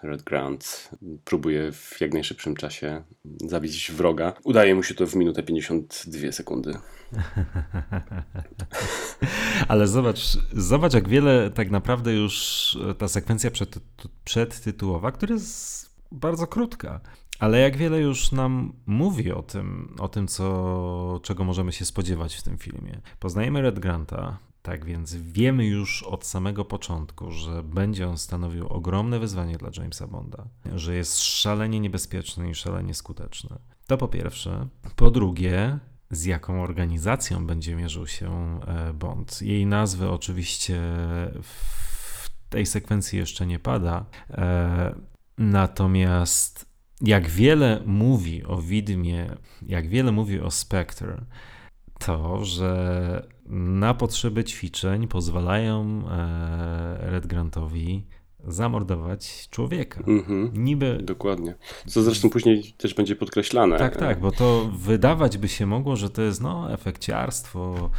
[0.02, 0.90] Red Grant
[1.24, 3.02] próbuje w jak najszybszym czasie
[3.46, 4.32] zabić wroga.
[4.44, 6.74] Udaje mu się to w minutę 52 sekundy.
[9.68, 13.78] Ale zobacz, zobacz, jak wiele tak naprawdę już ta sekwencja przed,
[14.24, 17.00] przedtytułowa, która jest bardzo krótka,
[17.40, 22.34] ale jak wiele już nam mówi o tym, o tym co, czego możemy się spodziewać
[22.34, 23.00] w tym filmie.
[23.18, 29.18] Poznajemy Red Granta, tak więc wiemy już od samego początku, że będzie on stanowił ogromne
[29.18, 33.58] wyzwanie dla Jamesa Bonda, że jest szalenie niebezpieczny i szalenie skuteczny.
[33.86, 34.68] To po pierwsze.
[34.96, 35.78] Po drugie,
[36.10, 39.42] z jaką organizacją będzie mierzył się e, Bond.
[39.42, 40.80] Jej nazwy oczywiście
[41.42, 44.94] w tej sekwencji jeszcze nie pada, e,
[45.38, 46.69] natomiast
[47.00, 51.24] jak wiele mówi o widmie, jak wiele mówi o Spectre,
[51.98, 58.06] to, że na potrzeby ćwiczeń pozwalają e, Red Grantowi
[58.46, 60.00] zamordować człowieka.
[60.06, 60.98] Mhm, Niby.
[61.02, 61.54] Dokładnie.
[61.86, 63.78] Co zresztą później też będzie podkreślane.
[63.78, 67.90] Tak, tak, bo to wydawać by się mogło, że to jest no, efekciarstwo,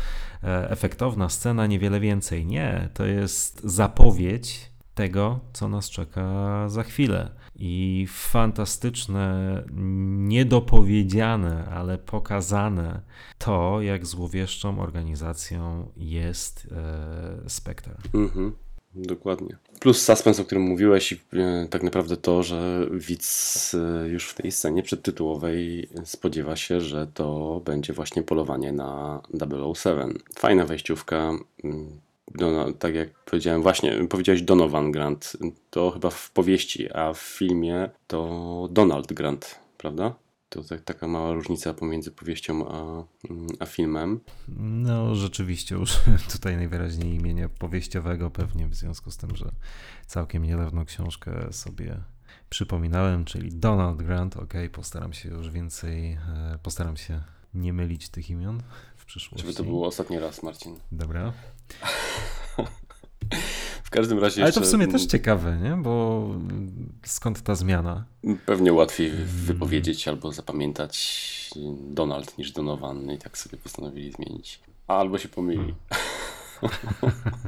[0.43, 2.45] e, efektowna scena, niewiele więcej.
[2.45, 7.40] Nie, to jest zapowiedź tego, co nas czeka za chwilę.
[7.63, 9.63] I fantastyczne,
[10.17, 13.01] niedopowiedziane, ale pokazane
[13.37, 17.95] to, jak złowieszczą organizacją jest e, Spectre.
[18.13, 18.51] Mhm.
[18.95, 19.57] Dokładnie.
[19.79, 24.33] Plus suspens, o którym mówiłeś i e, tak naprawdę to, że widz e, już w
[24.33, 29.21] tej scenie przedtytułowej spodziewa się, że to będzie właśnie polowanie na
[29.73, 30.17] 007.
[30.35, 31.31] Fajna wejściówka.
[32.39, 35.37] No, tak jak powiedziałem, właśnie powiedziałeś Donovan Grant,
[35.69, 40.15] to chyba w powieści, a w filmie to Donald Grant, prawda?
[40.49, 43.03] To tak, taka mała różnica pomiędzy powieścią a,
[43.59, 44.19] a filmem.
[44.57, 45.99] No, rzeczywiście, już
[46.33, 49.51] tutaj najwyraźniej imienia powieściowego, pewnie w związku z tym, że
[50.07, 51.97] całkiem niedawno książkę sobie
[52.49, 54.37] przypominałem, czyli Donald Grant.
[54.37, 57.21] Ok, postaram się już więcej, e, postaram się
[57.53, 58.63] nie mylić tych imion
[58.97, 59.47] w przyszłości.
[59.47, 60.75] Żeby to było ostatni raz, Marcin.
[60.91, 61.33] Dobra.
[63.83, 64.43] W każdym razie.
[64.43, 65.77] Ale to w sumie też ciekawe, nie?
[65.77, 66.27] Bo
[67.05, 68.05] skąd ta zmiana?
[68.45, 69.27] Pewnie łatwiej hmm.
[69.27, 71.29] wypowiedzieć albo zapamiętać
[71.89, 74.59] Donald niż Donovan i tak sobie postanowili zmienić.
[74.87, 75.73] Albo się pomyli.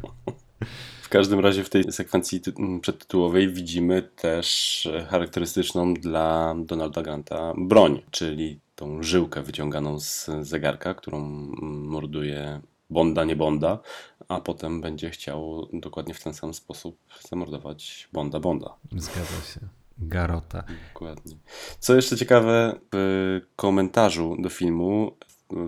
[1.02, 2.42] W każdym razie w tej sekwencji
[2.82, 11.20] przedtytułowej widzimy też charakterystyczną dla Donalda Granta broń, czyli tą żyłkę wyciąganą z zegarka, którą
[11.62, 12.62] morduje
[12.94, 13.80] Bonda, nie Bonda,
[14.28, 16.98] a potem będzie chciał dokładnie w ten sam sposób
[17.30, 18.76] zamordować Bonda, Bonda.
[18.92, 19.60] Zgadza się.
[19.98, 20.64] Garota.
[20.94, 21.36] Dokładnie.
[21.80, 25.12] Co jeszcze ciekawe, w komentarzu do filmu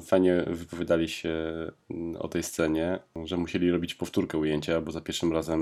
[0.02, 1.34] fajnie wypowiadali się
[2.20, 5.62] o tej scenie, że musieli robić powtórkę ujęcia, bo za pierwszym razem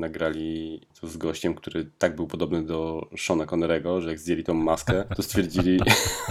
[0.00, 4.54] nagrali to z gościem, który tak był podobny do Shona Connerego, że jak zdjęli tą
[4.54, 5.80] maskę, to stwierdzili,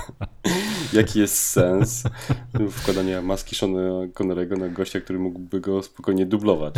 [0.93, 2.03] jaki jest sens
[2.71, 3.79] wkładania maski Shona
[4.13, 6.75] Connerego na gościa, który mógłby go spokojnie dublować.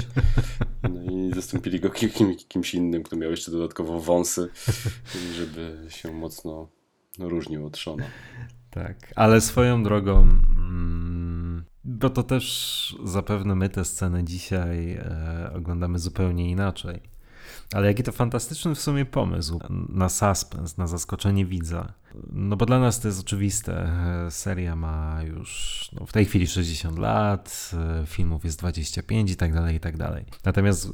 [0.83, 4.49] No i zastąpili go kim, kimś innym, kto miał jeszcze dodatkowo wąsy,
[5.35, 6.67] żeby się mocno
[7.19, 8.05] różnił od Shona.
[8.71, 15.99] Tak, ale swoją drogą, mm, bo to też zapewne my tę scenę dzisiaj e, oglądamy
[15.99, 17.14] zupełnie inaczej.
[17.73, 21.93] Ale jaki to fantastyczny w sumie pomysł na suspens, na zaskoczenie widza.
[22.31, 23.89] No bo dla nas to jest oczywiste.
[24.27, 29.35] E, seria ma już no, w tej chwili 60 lat, e, filmów jest 25 i
[29.35, 30.25] tak dalej, i tak dalej.
[30.45, 30.91] Natomiast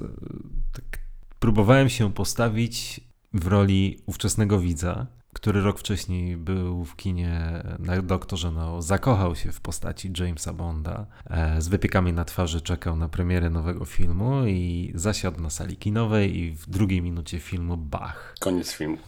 [0.73, 0.99] tak,
[1.39, 3.01] próbowałem się postawić
[3.33, 5.07] w roli ówczesnego widza,
[5.41, 11.05] który rok wcześniej był w kinie na Doktorze No, zakochał się w postaci Jamesa Bonda.
[11.29, 16.37] E, z wypiekami na twarzy czekał na premierę nowego filmu i zasiadł na sali kinowej
[16.37, 18.35] i w drugiej minucie filmu bach.
[18.39, 18.97] Koniec filmu.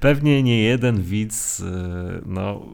[0.00, 2.66] Pewnie nie jeden widz, e, no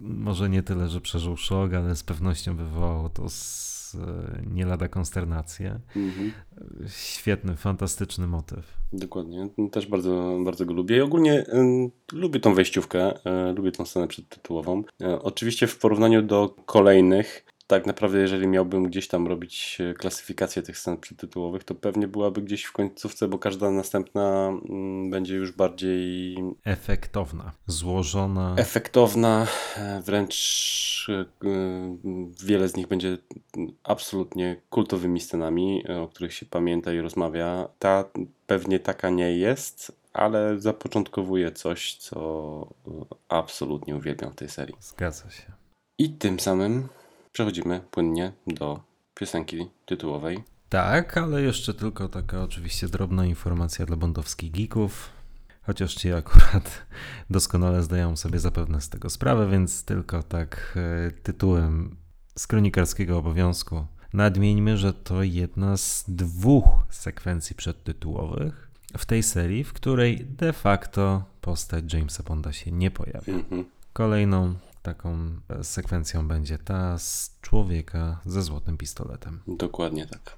[0.00, 3.28] może nie tyle, że przeżył szok, ale z pewnością wywołało to
[3.94, 5.80] E, nie lada konsternację.
[5.96, 6.32] Mhm.
[6.88, 8.80] Świetny, fantastyczny motyw.
[8.92, 9.48] Dokładnie.
[9.72, 10.96] Też bardzo, bardzo go lubię.
[10.96, 13.16] I ogólnie y, lubię tą wejściówkę,
[13.50, 14.82] y, lubię tą scenę przedtytułową.
[15.02, 20.62] Y, oczywiście w porównaniu do kolejnych tak naprawdę, jeżeli miałbym gdzieś tam robić e, klasyfikację
[20.62, 25.52] tych scen przytytułowych, to pewnie byłaby gdzieś w końcówce, bo każda następna mm, będzie już
[25.52, 28.54] bardziej efektowna, złożona.
[28.58, 31.24] Efektowna, e, wręcz e,
[32.44, 33.18] wiele z nich będzie
[33.84, 37.68] absolutnie kultowymi scenami, o których się pamięta i rozmawia.
[37.78, 38.04] Ta
[38.46, 42.68] pewnie taka nie jest, ale zapoczątkowuje coś, co
[43.28, 44.76] absolutnie uwielbiam w tej serii.
[44.80, 45.52] Zgadza się.
[45.98, 46.88] I tym samym
[47.32, 48.80] przechodzimy płynnie do
[49.14, 50.38] piosenki tytułowej.
[50.68, 55.10] Tak, ale jeszcze tylko taka oczywiście drobna informacja dla bondowskich geeków.
[55.62, 56.86] Chociaż ci akurat
[57.30, 61.96] doskonale zdają sobie zapewne z tego sprawę, więc tylko tak e, tytułem
[62.38, 69.72] z kronikarskiego obowiązku nadmieńmy, że to jedna z dwóch sekwencji przedtytułowych w tej serii, w
[69.72, 73.32] której de facto postać Jamesa Bonda się nie pojawia.
[73.32, 73.64] Mhm.
[73.92, 79.40] Kolejną taką e, sekwencją będzie ta z człowieka ze złotym pistoletem.
[79.46, 80.36] Dokładnie tak.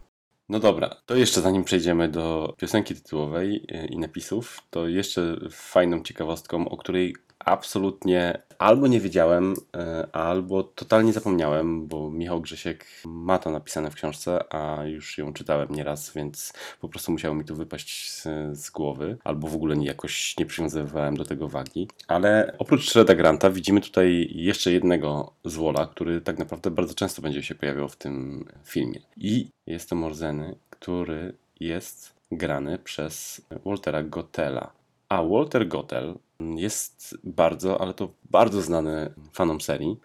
[0.48, 6.02] No dobra, to jeszcze zanim przejdziemy do piosenki tytułowej e, i napisów, to jeszcze fajną
[6.02, 13.38] ciekawostką, o której absolutnie albo nie wiedziałem, e, albo totalnie zapomniałem, bo Michał Grzesiek ma
[13.38, 17.55] to napisane w książce, a już ją czytałem nieraz, więc po prostu musiało mi to
[17.55, 21.88] wypaść z, z głowy, albo w ogóle nie, jakoś nie przywiązywałem do tego wagi.
[22.09, 27.42] Ale oprócz Reda Granta widzimy tutaj jeszcze jednego złola, który tak naprawdę bardzo często będzie
[27.42, 29.01] się pojawiał w tym filmie.
[29.16, 34.82] I jest to Morzeny, który jest grany przez Waltera Gottela.
[35.12, 36.18] A Walter Gottel
[36.57, 39.96] jest bardzo, ale to bardzo znany fanom serii.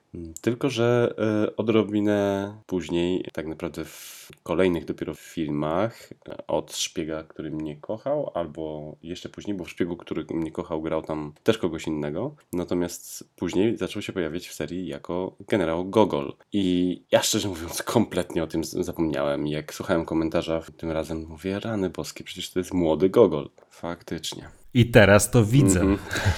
[0.42, 7.52] Tylko, że e, odrobinę później, tak naprawdę w kolejnych dopiero filmach, e, od szpiega, który
[7.52, 11.88] mnie kochał, albo jeszcze później, bo w szpiegu, który mnie kochał, grał tam też kogoś
[11.88, 12.36] innego.
[12.54, 16.34] Natomiast później zaczął się pojawiać w serii jako generał Gogol.
[16.54, 19.48] I ja szczerze mówiąc, kompletnie o tym zapomniałem.
[19.48, 23.50] Jak słuchałem komentarza tym razem, mówię, rany boskie, przecież to jest młody Gogol.
[23.70, 24.50] Faktycznie.
[24.78, 25.82] I teraz to widzę.
[25.82, 25.98] Mhm.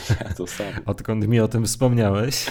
[0.10, 0.74] Ja to sam.
[0.86, 2.46] Odkąd mi o tym wspomniałeś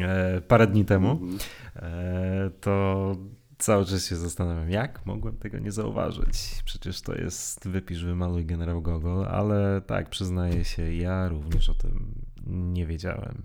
[0.00, 1.38] e, parę dni temu, Mhm.
[1.76, 3.16] e, to
[3.58, 6.62] cały czas się zastanawiam, jak mogłem tego nie zauważyć.
[6.64, 12.14] Przecież to jest wypisz, wymaluj generał Gogol, ale tak, przyznaję się, ja również o tym
[12.46, 13.42] nie wiedziałem.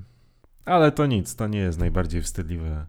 [0.66, 2.86] Ale to nic, to nie jest najbardziej wstydliwe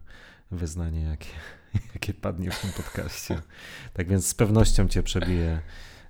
[0.51, 1.29] wyznanie, jakie,
[1.93, 3.41] jakie padnie w tym podcaście.
[3.93, 5.61] Tak więc z pewnością cię przebiję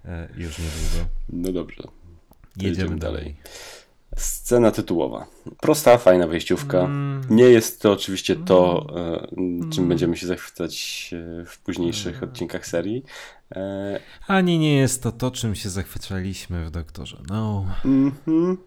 [0.06, 1.10] e, już niedługo.
[1.30, 1.84] No dobrze.
[2.58, 3.36] Jedziemy Jedziemy dalej.
[4.18, 5.26] Scena tytułowa.
[5.62, 6.80] Prosta, fajna wejściówka.
[6.80, 7.22] Mm.
[7.30, 9.28] Nie jest to oczywiście to, e,
[9.72, 9.90] czym Mm.
[9.90, 11.10] będziemy się zachwycać
[11.42, 13.04] e, w późniejszych odcinkach serii.
[13.56, 17.66] E, Ani nie jest to to, czym się zachwycaliśmy w Doktorze No.
[17.86, 18.58] mhm.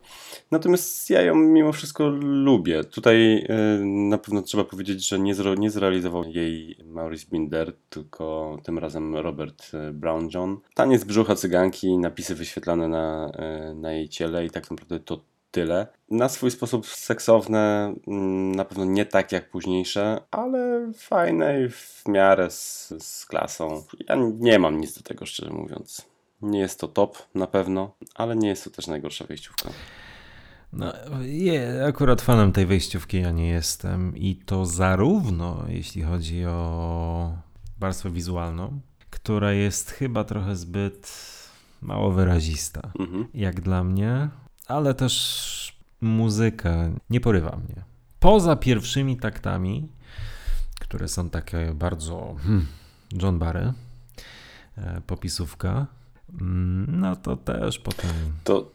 [0.51, 2.85] Natomiast ja ją mimo wszystko lubię.
[2.85, 8.57] Tutaj e, na pewno trzeba powiedzieć, że nie, zro, nie zrealizował jej Maurice Binder, tylko
[8.65, 10.57] tym razem Robert e, Brown John.
[10.75, 13.33] Taniec brzucha cyganki, napisy wyświetlane na,
[13.75, 15.87] na jej ciele i tak naprawdę to tyle.
[16.11, 22.03] Na swój sposób seksowne, mm, na pewno nie tak jak późniejsze, ale fajne i w
[22.09, 23.83] miarę z, z klasą.
[24.09, 26.07] Ja nie mam nic do tego, szczerze mówiąc.
[26.43, 29.71] Nie jest to top na pewno, ale nie jest to też najgorsza wejściówka.
[30.73, 37.33] No, je, akurat fanem tej wejściówki ja nie jestem i to zarówno jeśli chodzi o
[37.79, 41.13] warstwę wizualną, która jest chyba trochę zbyt
[41.83, 43.27] mało wyrazista, Mhm.
[43.35, 44.29] jak dla mnie,
[44.67, 46.75] ale też muzyka
[47.11, 47.85] nie porywa mnie.
[48.21, 49.89] Poza pierwszymi taktami,
[50.81, 52.67] które są takie bardzo hmm,
[53.23, 53.73] John Barry,
[54.79, 55.87] e, popisówka,
[56.41, 58.11] mm, no to też potem
[58.45, 58.71] To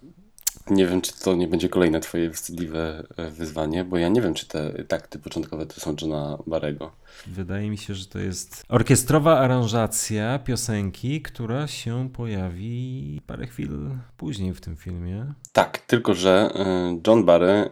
[0.70, 4.34] nie wiem, czy to nie będzie kolejne twoje wstydliwe e, wyzwanie, bo ja nie wiem,
[4.34, 6.92] czy te takty początkowe to są Johna Barego.
[7.28, 13.70] Wydaje mi się, że to jest orkiestrowa aranżacja piosenki, która się pojawi parę chwil
[14.18, 15.34] później w tym filmie.
[15.54, 17.70] Tak, tylko że e, John Barry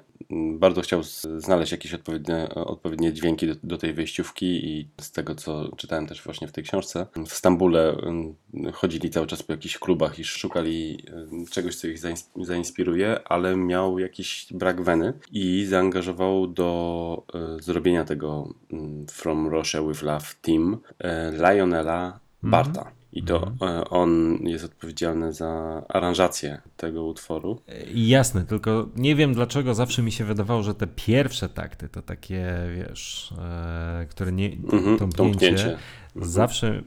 [0.60, 1.02] bardzo chciał
[1.38, 6.24] znaleźć jakieś odpowiednie, odpowiednie dźwięki do, do tej wejściówki i z tego, co czytałem też
[6.24, 8.36] właśnie w tej książce, w Stambule em,
[8.74, 13.56] chodzili cały czas po jakichś klubach i szukali em, czegoś, co ich zains- zainspiruje, ale
[13.56, 20.26] miał jakiś brak weny i zaangażował do e, zrobienia tego mm, From Russia with Love
[20.42, 22.97] Team e, Lionela Barta.
[23.18, 27.62] I to e, on jest odpowiedzialny za aranżację tego utworu.
[27.94, 32.02] I Jasne, tylko nie wiem dlaczego zawsze mi się wydawało, że te pierwsze takty to
[32.02, 34.52] takie, wiesz, e, które nie.
[34.54, 35.78] Mhm, tąpnięcie, tąpnięcie.
[36.16, 36.84] Zawsze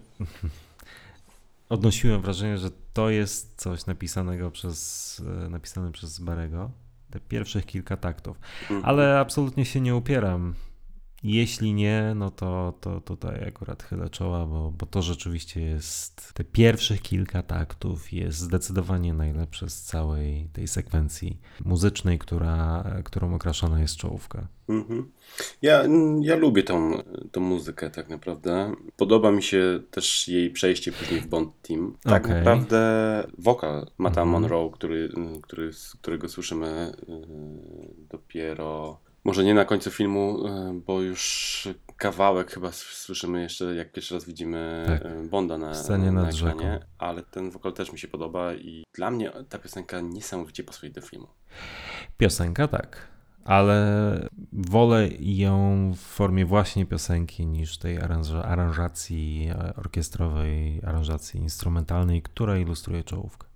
[1.69, 6.71] odnosiłem wrażenie, że to jest coś napisanego przez, e, napisane przez Barego.
[7.11, 8.41] Te pierwszych kilka taktów.
[8.63, 8.83] Mhm.
[8.85, 10.55] Ale absolutnie się nie upieram.
[11.23, 16.45] Jeśli nie, no to, to tutaj akurat chylę czoła, bo, bo to rzeczywiście jest, te
[16.45, 23.97] pierwszych kilka taktów jest zdecydowanie najlepsze z całej tej sekwencji muzycznej, która, którą okraszona jest
[23.97, 24.47] czołówka.
[24.69, 25.11] Mhm.
[25.63, 25.83] Ja,
[26.21, 28.73] ja lubię tą, tą muzykę tak naprawdę.
[28.97, 31.97] Podoba mi się też jej przejście później w Bond Team.
[32.03, 32.37] Tak Okej.
[32.37, 32.81] naprawdę
[33.39, 34.29] wokal Mata Mhm.
[34.29, 35.09] Monroe, który,
[35.43, 35.71] który,
[36.01, 37.17] którego słyszymy yy,
[38.11, 44.15] dopiero może nie na końcu filmu, yy, bo już kawałek chyba słyszymy jeszcze, jak pierwszy
[44.15, 45.05] raz widzimy Tak.
[45.05, 49.11] yy, Bonda na, scenie na ekranie, ale ten wokal też mi się podoba i dla
[49.11, 51.27] mnie ta piosenka niesamowicie pasuje do filmu.
[52.19, 53.09] Piosenka tak,
[53.45, 62.23] ale wolę ją w formie właśnie piosenki niż tej aranża- aranżacji e, orkiestrowej, aranżacji instrumentalnej,
[62.23, 63.47] która ilustruje czołówkę.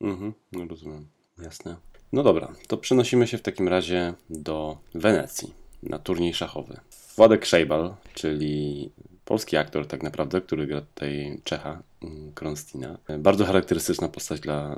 [0.00, 1.06] Mhm, no rozumiem.
[1.42, 1.76] Jasne.
[2.14, 6.80] No dobra, to przenosimy się w takim razie do Wenecji na turniej szachowy.
[7.16, 8.90] Władek Szejbal, czyli
[9.24, 12.98] polski aktor tak naprawdę, który gra tutaj Czecha, mm, Kronstina.
[13.18, 14.74] Bardzo charakterystyczna postać dla,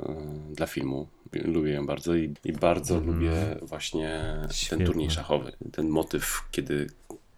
[0.51, 1.07] y, dla filmu.
[1.33, 3.13] Lubię ją bardzo i, i bardzo Mhm.
[3.15, 3.31] lubię
[3.61, 4.21] właśnie
[4.51, 4.77] Świetne.
[4.77, 5.51] ten turniej szachowy.
[5.71, 6.87] Ten motyw, kiedy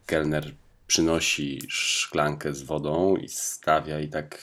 [0.06, 0.54] kelner
[0.88, 4.42] przynosi szklankę z wodą i stawia i tak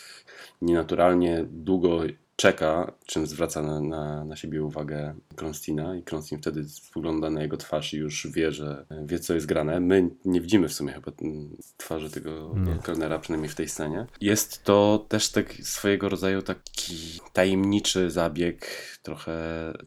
[0.63, 2.01] nienaturalnie długo
[2.37, 7.57] czeka, czym zwraca na, na, na siebie uwagę Kronstina i Kronstin wtedy spogląda na jego
[7.57, 9.81] twarz i już wie, że wie co jest grane.
[9.81, 12.79] My nie widzimy w sumie chyba mm, twarzy tego Nie.
[12.83, 14.07] kelnera, przynajmniej w tej scenie.
[14.21, 18.67] Jest to też tak swojego rodzaju taki tajemniczy zabieg,
[19.03, 19.33] trochę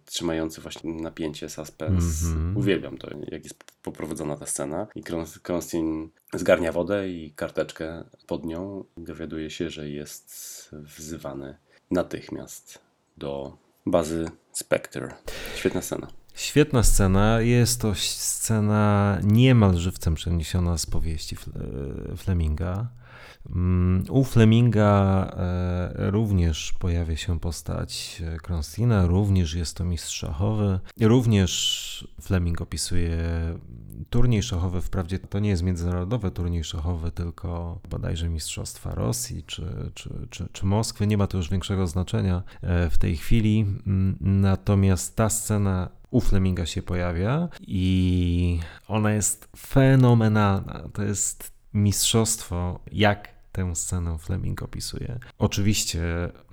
[0.05, 2.23] trzymający właśnie napięcie, suspens.
[2.23, 2.57] Mhm.
[2.57, 8.45] Uwielbiam to, jak jest poprowadzona ta scena i Krons- Kronstin zgarnia wodę i karteczkę pod
[8.45, 10.29] nią dowiaduje się, że jest
[10.71, 11.57] wzywany
[11.91, 12.79] natychmiast
[13.17, 15.13] do bazy Spectre.
[15.55, 16.07] Świetna scena.
[16.35, 17.41] Świetna scena.
[17.41, 22.87] Jest to scena niemal żywcem przeniesiona z powieści Fle- Fleminga.
[23.45, 30.79] Mm, U Fleminga e, również pojawia się postać e, Kronstina, również jest to mistrz szachowy.
[31.01, 33.17] Również Fleming opisuje
[34.09, 34.81] turniej szachowy.
[34.81, 40.65] Wprawdzie to nie jest międzynarodowy turniej szachowy, tylko bodajże Mistrzostwa Rosji czy, czy, czy, czy
[40.65, 41.07] Moskwy.
[41.07, 43.59] Nie ma to już większego znaczenia e, w tej chwili.
[43.87, 50.89] Mm, Natomiast ta scena u Fleminga się pojawia i ona jest fenomenalna.
[50.93, 55.19] To jest mistrzostwo, jak tę scenę Fleming opisuje.
[55.37, 56.03] Oczywiście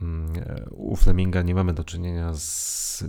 [0.03, 0.33] mm,
[0.71, 3.05] u Fleminga nie mamy do czynienia z,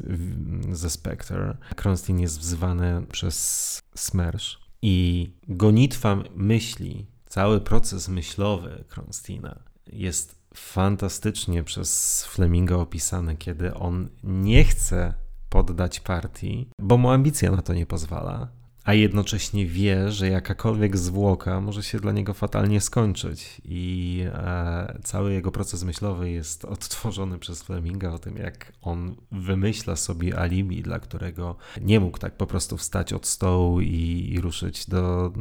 [0.71, 1.57] ze Spectre.
[1.75, 12.23] Kronstin jest wzywany przez Smersh i gonitwa myśli, cały proces myślowy Kronstina jest fantastycznie przez
[12.25, 15.13] Fleminga opisany, kiedy on nie chce
[15.49, 18.47] poddać partii, bo mu ambicja na to nie pozwala,
[18.87, 23.61] a jednocześnie wie, że jakakolwiek zwłoka może się dla niego fatalnie skończyć.
[23.65, 29.95] I e, cały jego proces myślowy jest odtworzony przez Fleminga o tym, jak on wymyśla
[29.95, 34.85] sobie alibi, dla którego nie mógł tak po prostu wstać od stołu i, i ruszyć
[34.85, 35.31] do,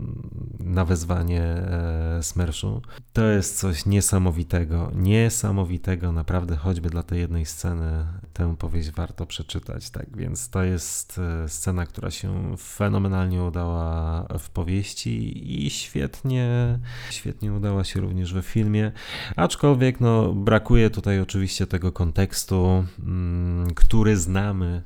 [0.58, 2.82] na wezwanie e, Smerszu.
[3.12, 9.90] To jest coś niesamowitego, niesamowitego, naprawdę choćby dla tej jednej sceny tę powieść warto przeczytać,
[9.90, 16.78] tak więc to jest e, scena, która się fenomenalnie udała w powieści i świetnie,
[17.10, 18.92] świetnie udała się również we filmie,
[19.36, 24.82] aczkolwiek no, brakuje tutaj oczywiście tego kontekstu, mm, który znamy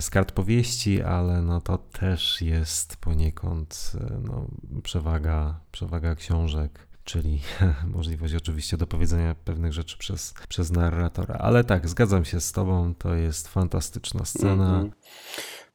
[0.00, 4.46] z kart powieści, ale no to też jest poniekąd e, no,
[4.82, 7.40] przewaga, przewaga książek czyli
[7.96, 11.34] możliwość oczywiście dopowiedzenia pewnych rzeczy przez, przez narratora.
[11.34, 14.74] Ale tak, zgadzam się z Tobą, to jest fantastyczna scena.
[14.74, 14.90] Mhm.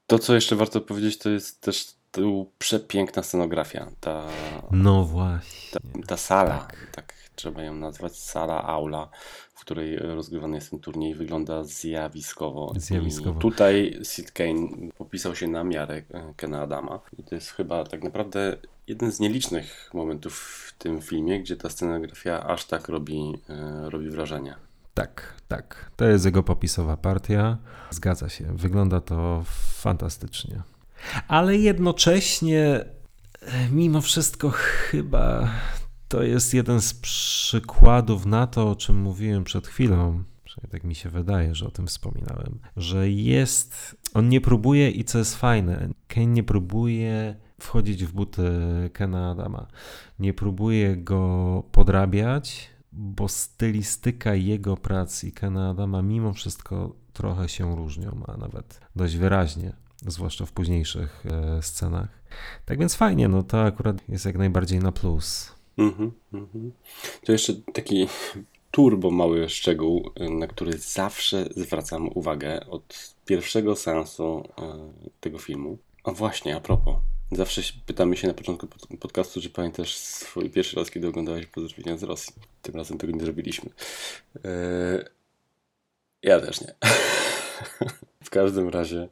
[0.07, 3.91] To, co jeszcze warto powiedzieć, to jest też tu przepiękna scenografia.
[3.99, 4.27] Ta,
[4.71, 5.71] No właśnie.
[5.71, 6.87] ta, ta sala, tak.
[6.95, 7.13] tak.
[7.35, 9.09] trzeba ją nazwać, sala, aula,
[9.53, 12.73] w której rozgrywany jest ten turniej, wygląda zjawiskowo.
[12.77, 13.39] Zjawiskowo.
[13.39, 16.99] I tutaj Sid Kane popisał się na miarę e, Kena Adama.
[17.19, 20.33] I to jest chyba tak naprawdę jeden z nielicznych momentów
[20.67, 24.55] w tym filmie, gdzie ta scenografia aż tak robi, e, robi wrażenie.
[24.93, 25.91] Tak, tak.
[25.95, 27.57] To jest jego popisowa partia.
[27.89, 28.45] Zgadza się.
[28.55, 30.61] Wygląda to fantastycznie.
[31.27, 32.85] Ale jednocześnie,
[33.41, 35.51] e, mimo wszystko, chyba
[36.07, 40.23] to jest jeden z przykładów na to, o czym mówiłem przed chwilą.
[40.69, 43.95] Tak mi się wydaje, że o tym wspominałem, że jest.
[44.13, 48.43] On nie próbuje i co jest fajne, Kane nie próbuje wchodzić w buty
[48.93, 49.67] Kena Adama.
[50.19, 57.75] Nie próbuje go podrabiać, bo stylistyka jego prac i Kena Adama mimo wszystko trochę się
[57.75, 59.73] różnią, a nawet dość wyraźnie.
[60.07, 62.09] zwłaszcza w późniejszych e, scenach.
[62.65, 65.55] Tak więc fajnie, no to akurat jest jak najbardziej na plus.
[65.77, 66.71] Mhm, mhm.
[67.25, 68.07] To jeszcze taki
[68.71, 74.73] turbo mały szczegół, na który zawsze zwracam uwagę od pierwszego seansu e,
[75.19, 75.77] tego filmu.
[76.03, 76.95] A właśnie, a propos,
[77.31, 78.67] zawsze pytamy się na początku
[78.99, 82.33] podcastu, czy pamiętasz swój pierwszy raz, kiedy oglądałeś Pozdrowienia z Rosji.
[82.61, 83.69] Tym razem tego nie zrobiliśmy.
[84.45, 85.09] E,
[86.23, 86.75] ja też nie.
[88.23, 89.09] W każdym razie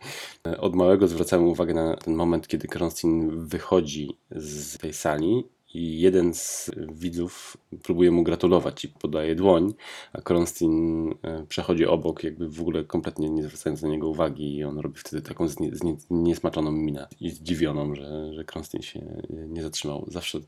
[0.47, 5.43] e, od małego zwracamy uwagę na ten moment, kiedy Kronstin wychodzi z tej sali
[5.73, 9.73] i jeden z widzów próbuje mu gratulować i podaje dłoń,
[10.13, 14.63] a Kronstin e, przechodzi obok, jakby w ogóle kompletnie nie zwracając na niego uwagi i
[14.63, 19.63] on robi wtedy taką znie, znie, niesmaczoną minę i zdziwioną, że, że Kronstin się nie
[19.63, 20.05] zatrzymał.
[20.07, 20.39] Zawsze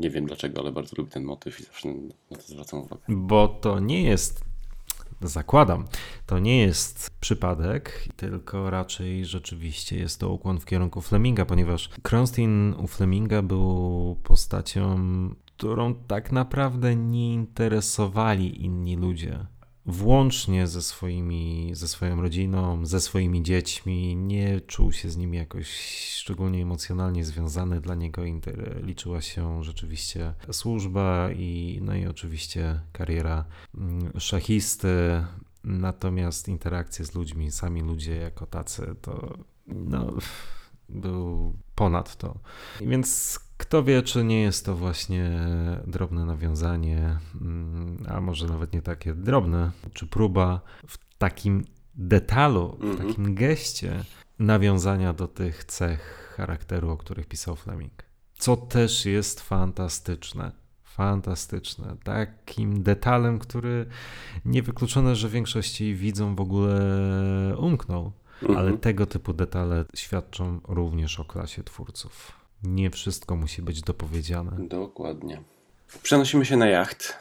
[0.00, 1.88] nie wiem dlaczego, ale bardzo lubię ten motyw i zawsze
[2.30, 3.02] na to zwracam uwagę.
[3.08, 4.49] Bo to nie jest
[5.22, 5.84] zakładam,
[6.26, 12.74] to nie jest przypadek, tylko raczej rzeczywiście jest to ukłon w kierunku Fleminga, ponieważ Kronstein
[12.74, 14.98] u Fleminga był postacią,
[15.56, 19.46] którą tak naprawdę nie interesowali inni ludzie
[19.86, 25.68] włącznie ze, swoimi, ze swoją rodziną, ze swoimi dziećmi, nie czuł się z nimi jakoś
[26.16, 27.80] szczególnie emocjonalnie związany.
[27.80, 28.22] Dla niego
[28.82, 35.24] liczyła się rzeczywiście służba i, no i oczywiście kariera mm, szachisty.
[35.64, 40.12] Natomiast interakcje z ludźmi, sami ludzie jako tacy, to no,
[40.88, 42.38] był ponad to.
[42.80, 45.40] Więc kto wie, czy nie jest to właśnie
[45.86, 52.84] drobne nawiązanie, mm, a może nawet nie takie drobne, czy próba w takim detalu, w
[52.84, 53.08] mhm.
[53.08, 54.04] takim geście
[54.38, 57.92] nawiązania do tych cech charakteru, o których pisał Fleming.
[58.38, 60.52] Co też jest fantastyczne.
[60.84, 61.96] Fantastyczne.
[62.04, 63.86] Takim detalem, który
[64.44, 66.80] niewykluczone, że większości widzą w ogóle
[67.58, 68.12] umknął.
[68.42, 68.58] Mhm.
[68.58, 72.39] Ale tego typu detale świadczą również o klasie twórców.
[72.62, 74.68] Nie wszystko musi być dopowiedziane.
[74.68, 75.42] Dokładnie.
[76.02, 77.18] Przenosimy się na jacht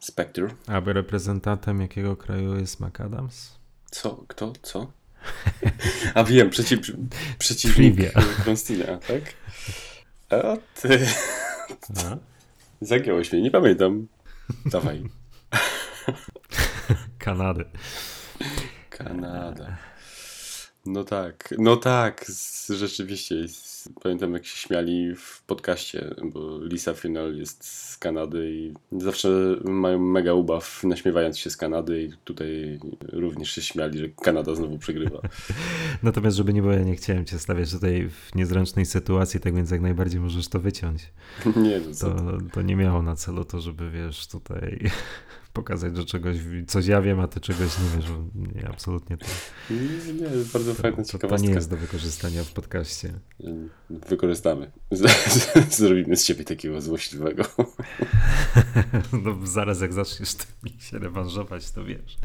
[0.00, 0.48] Spectre.
[0.66, 3.58] Aby reprezentantem jakiego kraju jest McAdams?
[3.90, 4.24] Co?
[4.28, 4.52] Kto?
[4.62, 4.92] Co?
[6.14, 6.80] A wiem, przeciw,
[7.38, 8.12] przeciwnik
[8.44, 9.22] Konstina, tak?
[10.30, 11.06] A ty...
[11.96, 12.16] A?
[12.80, 14.06] Zagiąłeś mnie, nie pamiętam.
[14.66, 15.04] Dawaj.
[17.18, 17.64] Kanady.
[18.90, 19.76] Kanada.
[20.86, 22.24] No tak, no tak,
[22.68, 23.34] rzeczywiście.
[24.02, 29.28] Pamiętam jak się śmiali w podcaście, bo Lisa Final jest z Kanady i zawsze
[29.64, 32.78] mają mega ubaw naśmiewając się z Kanady i tutaj
[33.12, 35.20] również się śmiali, że Kanada znowu przegrywa.
[36.02, 39.70] Natomiast żeby nie było, ja nie chciałem cię stawiać tutaj w niezręcznej sytuacji, tak więc
[39.70, 41.12] jak najbardziej możesz to wyciąć.
[41.56, 44.90] Nie, no to, to nie miało na celu to, żeby wiesz, tutaj
[45.52, 46.36] pokazać, że czegoś,
[46.66, 48.10] coś ja wiem, a ty czegoś nie wiesz.
[48.54, 49.26] Nie, absolutnie to.
[49.70, 53.12] Nie, nie bardzo fajna to, to, to nie jest do wykorzystania w podcaście.
[53.90, 54.70] Wykorzystamy.
[55.70, 57.44] Zrobimy z ciebie takiego złośliwego.
[59.24, 62.18] No, zaraz jak zaczniesz mi się rewanżować, to wiesz.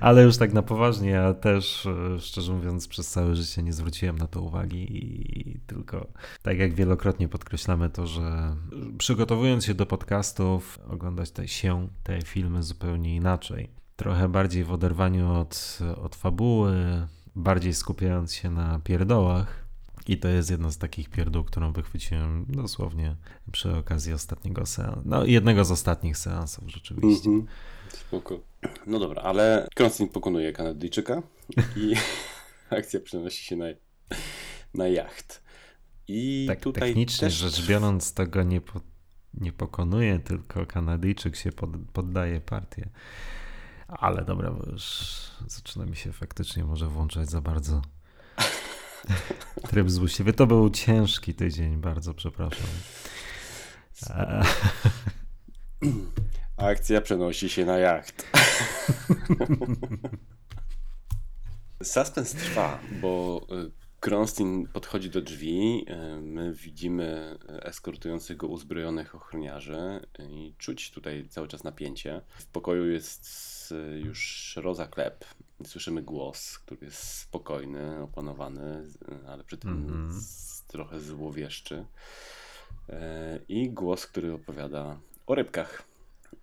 [0.00, 4.18] Ale już tak na poważnie, ja też e, szczerze mówiąc przez całe życie nie zwróciłem
[4.18, 6.06] na to uwagi i tylko
[6.42, 8.56] tak jak wielokrotnie podkreślamy to, że
[8.98, 13.70] przygotowując się do podcastów, oglądać te się, te filmy zupełnie inaczej.
[13.96, 16.74] Trochę bardziej w oderwaniu od, od fabuły,
[17.36, 19.67] bardziej skupiając się na pierdołach.
[20.08, 23.16] I to jest jedna z takich pierdół, którą wychwyciłem dosłownie
[23.52, 25.02] przy okazji ostatniego seansu.
[25.04, 27.30] No, jednego z ostatnich seansów rzeczywiście.
[27.30, 27.96] Mm -hmm.
[27.96, 28.40] Spoko.
[28.86, 31.22] No dobra, ale Kronstin pokonuje Kanadyjczyka
[31.76, 31.94] i
[32.78, 33.66] akcja przenosi się na,
[34.74, 35.42] na jacht.
[36.08, 37.34] I tak tutaj technicznie też...
[37.34, 38.80] rzecz biorąc, tego nie, po,
[39.34, 42.88] nie pokonuje, tylko Kanadyjczyk się pod, poddaje partię.
[43.88, 45.12] Ale dobra, bo już
[45.46, 47.82] zaczyna mi się faktycznie może włączać za bardzo
[49.70, 50.32] tryb złośliwy.
[50.32, 52.66] To był ciężki tydzień, bardzo przepraszam.
[56.56, 58.26] Akcja przenosi się na jacht.
[61.82, 63.70] Suspens trwa, bo y,
[64.00, 71.48] Kronstin podchodzi do drzwi, y, my widzimy eskortujących go uzbrojonych ochroniarzy i czuć tutaj cały
[71.48, 72.20] czas napięcie.
[72.28, 73.28] W pokoju jest
[73.72, 75.24] y, już Roza Klep.
[75.64, 78.84] Słyszymy głos, który jest spokojny, opanowany,
[79.28, 80.62] ale przy tym mm -hmm.
[80.66, 81.86] trochę złowieszczy.
[82.88, 82.94] Y,
[83.48, 85.88] I głos, który opowiada o rybkach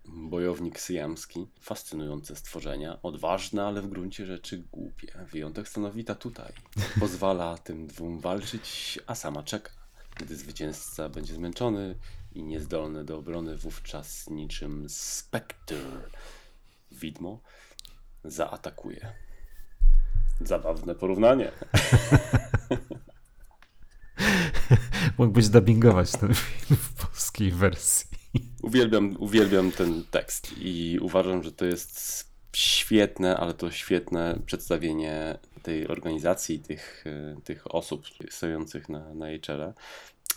[0.04, 5.26] bojownik syjamski, fascynujące stworzenia, odważne, ale w gruncie rzeczy głupie.
[5.32, 6.52] Wyjątek stanowi ta tutaj.
[7.00, 9.70] Pozwala tym dwóm walczyć, a sama czeka.
[10.16, 11.98] Gdy zwycięzca będzie zmęczony
[12.34, 15.74] i niezdolny do obrony, wówczas niczym spektr
[16.90, 17.40] widmo
[18.26, 19.12] zaatakuje.
[20.40, 21.52] Zabawne porównanie.
[25.18, 28.10] Mógłbyś dubbingować ten film w polskiej wersji.
[28.62, 35.88] Uwielbiam, uwielbiam ten tekst i uważam, że to jest świetne, ale to świetne przedstawienie tej
[35.88, 39.74] organizacji, tych, e, tych osób stojących na, na jej czele.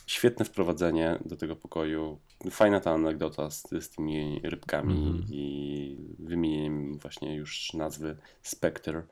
[0.07, 2.19] Świetne wprowadzenie do tego pokoju.
[2.51, 5.25] Fajna ta anegdota z, z tymi rybkami Mhm.
[5.31, 9.03] i wymienieniem właśnie już nazwy Spectre.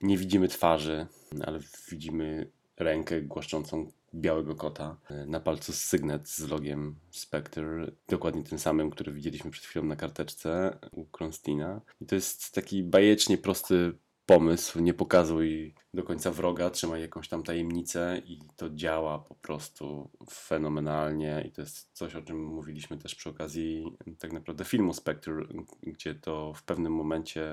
[0.00, 1.06] Nie widzimy twarzy,
[1.46, 1.58] ale
[1.90, 4.96] widzimy rękę głaszczącą białego kota.
[5.26, 10.78] Na palcu sygnet z logiem Spectre, dokładnie tym samym, który widzieliśmy przed chwilą na karteczce
[10.92, 11.80] u Kronstina.
[12.00, 13.92] I to jest taki bajecznie prosty
[14.26, 20.10] pomysł, nie pokazuj do końca wroga, trzymaj jakąś tam tajemnicę i to działa po prostu
[20.30, 23.84] fenomenalnie i to jest coś, o czym mówiliśmy też przy okazji
[24.18, 25.34] tak naprawdę filmu Spectre,
[25.82, 27.48] gdzie to w pewnym momencie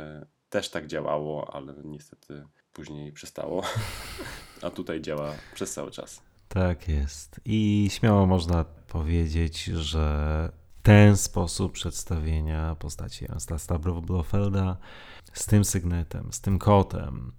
[0.49, 2.43] też tak działało, ale niestety
[2.73, 3.63] później przestało,
[4.61, 6.21] a tutaj działa przez cały czas.
[6.47, 7.41] Tak jest.
[7.45, 14.77] I śmiało można powiedzieć, że ten sposób przedstawienia postaci Anastasa Blofelda
[15.33, 17.31] z tym sygnetem, z tym kotem,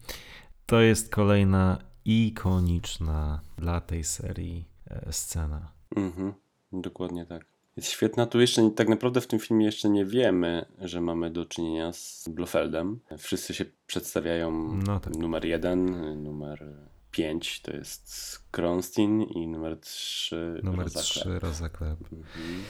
[0.67, 5.73] to jest kolejna ikoniczna dla tej serii e, scena.
[5.97, 6.33] Mhm,
[6.73, 7.47] dokładnie tak.
[7.77, 8.27] Jest świetna.
[8.27, 12.29] Tu jeszcze tak naprawdę w tym filmie jeszcze nie wiemy, że mamy do czynienia z
[12.29, 13.01] Blofeldem.
[13.19, 15.17] Wszyscy się przedstawiają No tak.
[15.17, 15.87] numer jeden,
[16.23, 16.65] numer
[17.11, 21.99] pięć to jest Kronstin i numer trzy Numer Rosa 3 Rosa Klep.
[22.13, 22.63] Mhm.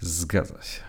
[0.00, 0.80] Zgadza się.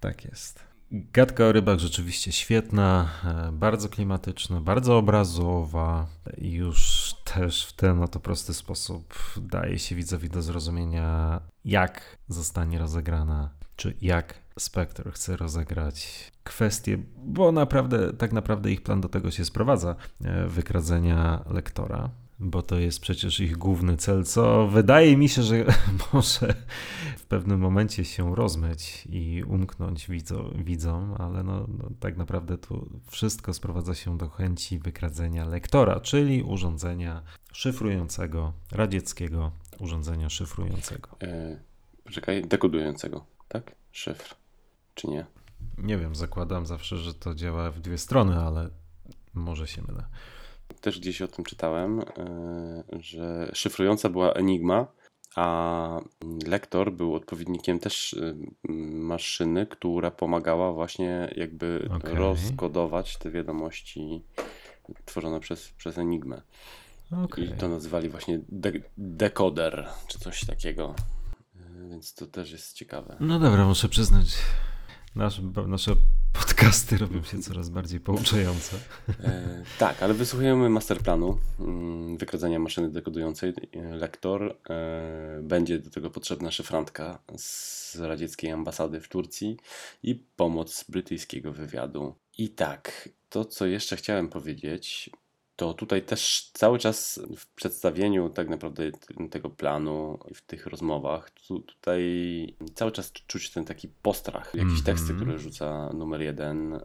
[0.00, 0.68] Tak jest.
[0.92, 6.06] Gadka o rybach rzeczywiście świetna, e, bardzo klimatyczna, bardzo obrazowa
[6.38, 13.50] już też w ten oto prosty sposób daje się widzowi do zrozumienia, jak zostanie rozegrana,
[13.76, 19.44] czy jak Spectre chce rozegrać kwestię, bo naprawdę, tak naprawdę ich plan do tego się
[19.44, 22.10] sprowadza, e, wykradzenia lektora,
[22.40, 25.64] bo to jest przecież ich główny cel, co wydaje mi się, że
[26.12, 26.54] może
[27.16, 32.88] w pewnym momencie się rozmyć i umknąć widzo, widzom, ale no, no, tak naprawdę tu
[33.06, 37.22] wszystko sprowadza się do chęci wykradzenia lektora, czyli urządzenia
[37.52, 41.08] szyfrującego, radzieckiego urządzenia szyfrującego.
[41.22, 41.68] E,
[42.08, 43.74] Poczekaj, dekodującego, tak?
[43.92, 44.34] Szyfr,
[44.94, 45.26] czy nie?
[45.78, 48.70] Nie wiem, zakładam zawsze, że to działa w dwie strony, ale
[49.34, 50.04] może się mylę.
[50.80, 52.04] Też gdzieś o tym czytałem, e,
[53.00, 54.86] że szyfrująca była Enigma,
[55.36, 56.00] a
[56.46, 58.34] lektor był odpowiednikiem też e,
[58.94, 62.14] maszyny, która pomagała właśnie jakby Okej.
[62.14, 64.22] rozkodować te wiadomości
[65.04, 66.42] tworzone przez, przez Enigmę.
[67.24, 67.44] Okej.
[67.44, 70.94] I to nazywali właśnie de dekoder, czy coś takiego.
[71.56, 73.16] E, Więc to też jest ciekawe.
[73.20, 74.26] No dobra, muszę przyznać,
[75.14, 75.96] nasze, nasze
[76.32, 78.76] podcasty robią się coraz bardziej pouczające.
[79.24, 83.52] E, tak, ale wysłuchujemy masterplanu mm, wykradzania maszyny dekodującej.
[83.90, 89.56] Lektor e, będzie do tego potrzebna szyfrantka z radzieckiej ambasady w Turcji
[90.02, 92.14] i pomoc brytyjskiego wywiadu.
[92.38, 95.10] I tak, to co jeszcze chciałem powiedzieć,
[95.58, 98.90] to tutaj też cały czas w przedstawieniu tak naprawdę
[99.30, 102.02] tego planu i w tych rozmowach, tu, tutaj
[102.74, 104.44] cały czas czuć ten taki postrach.
[104.54, 104.84] Jakieś Mhm.
[104.84, 106.80] teksty, które rzuca numer jeden, y,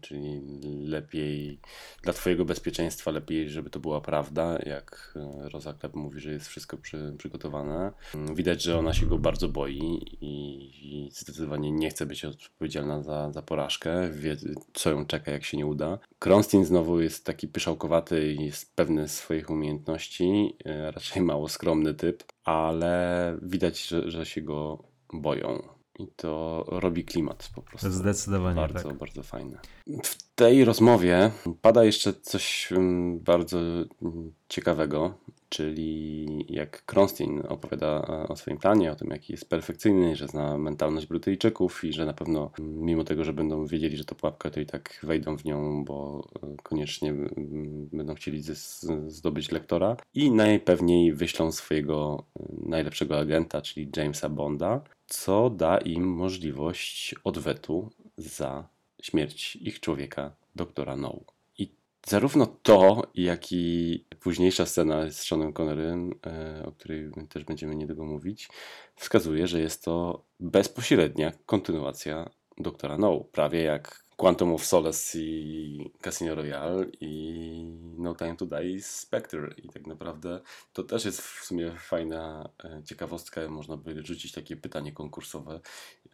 [0.00, 0.40] czyli
[0.84, 1.60] lepiej
[2.02, 5.14] dla twojego bezpieczeństwa, lepiej, żeby to była prawda, jak
[5.46, 7.92] y, Rosa Klep mówi, że jest wszystko przy, przygotowane.
[8.30, 9.78] Y, Widać, że ona się go bardzo boi
[10.20, 14.36] i, i zdecydowanie nie chce być odpowiedzialna za, za porażkę, wie
[14.72, 15.98] co ją czeka, jak się nie uda.
[16.18, 22.24] Kronstin znowu jest taki pyszałkowaty i jest pewny swoich umiejętności, e, raczej mało skromny typ,
[22.44, 25.62] ale widać, że, że się go boją.
[25.98, 27.90] I to robi klimat po prostu.
[27.90, 28.98] Zdecydowanie Bardzo, tak.
[28.98, 29.58] bardzo fajne.
[30.04, 31.30] W tej rozmowie
[31.62, 33.58] pada jeszcze coś mm, bardzo
[34.02, 35.14] mm, ciekawego,
[35.48, 41.06] czyli jak Kronstin opowiada o swoim planie, o tym jaki jest perfekcyjny, że zna mentalność
[41.06, 44.66] Brytyjczyków i że na pewno mimo tego, że będą wiedzieli, że to pułapka, to i
[44.66, 47.14] tak wejdą w nią, bo e, koniecznie
[47.92, 48.42] będą chcieli
[49.06, 56.04] zdobyć lektora i najpewniej wyślą swojego e, najlepszego agenta, czyli Jamesa Bonda, co da im
[56.04, 58.68] możliwość odwetu za
[59.02, 61.37] śmierć ich człowieka, doktora No.
[62.08, 68.04] Zarówno to, jak i późniejsza scena z Seanem Connerym, e, o której też będziemy niedługo
[68.04, 68.48] mówić,
[68.96, 73.20] wskazuje, że jest to bezpośrednia kontynuacja doktora No.
[73.32, 77.64] Prawie jak Quantum of Solace i Casino Royale i
[77.98, 79.54] No Time to Die i Spectre.
[79.64, 80.40] I tak naprawdę
[80.72, 85.60] to też jest w sumie fajna e, ciekawostka, można by rzucić takie pytanie konkursowe,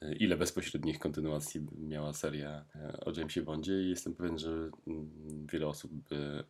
[0.02, 3.82] e, ile bezpośrednich kontynuacji miała seria e, o Jamesie Bondzie.
[3.82, 4.50] I jestem pewien, że
[4.86, 5.10] mm,
[5.52, 6.44] wiele osób by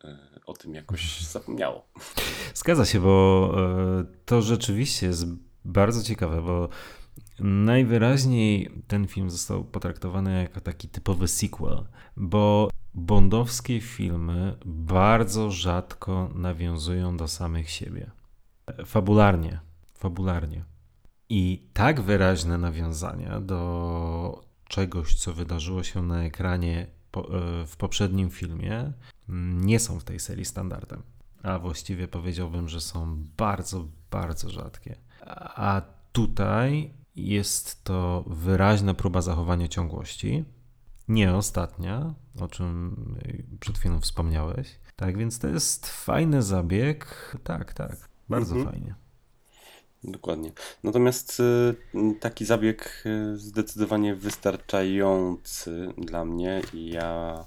[0.47, 1.89] o tym jakoś zapomniało.
[2.55, 3.55] Zgadza się, bo
[4.25, 5.25] to rzeczywiście jest
[5.65, 6.69] bardzo ciekawe, bo
[7.41, 11.85] najwyraźniej ten film został potraktowany jako taki typowy sequel,
[12.17, 18.11] bo bondowskie filmy bardzo rzadko nawiązują do samych siebie.
[18.87, 19.61] Fabularnie,
[19.95, 20.65] fabularnie.
[21.29, 27.21] I tak wyraźne nawiązania do czegoś, co wydarzyło się na ekranie e,
[27.67, 28.93] w poprzednim filmie,
[29.55, 31.03] nie są w tej serii standardem.
[31.43, 34.97] A właściwie powiedziałbym, że są bardzo, bardzo rzadkie.
[35.57, 35.83] A
[36.13, 40.45] tutaj jest to wyraźna próba zachowania ciągłości.
[41.09, 42.97] Nie ostatnia, o czym
[43.61, 44.81] przed chwilą wspomniałeś.
[44.97, 47.37] Tak więc to jest fajny zabieg.
[47.45, 48.09] Tak, tak.
[48.29, 48.73] Bardzo Mhm.
[48.73, 48.95] fajnie.
[50.05, 50.53] Dokładnie.
[50.83, 51.75] Natomiast y,
[52.21, 57.45] taki zabieg y, zdecydowanie wystarczający dla mnie i ja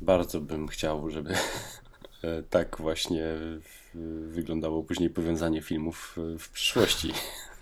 [0.00, 1.34] bardzo bym chciał, żeby
[2.22, 3.24] e, tak właśnie
[4.28, 7.12] wyglądało później powiązanie filmów y, w przyszłości.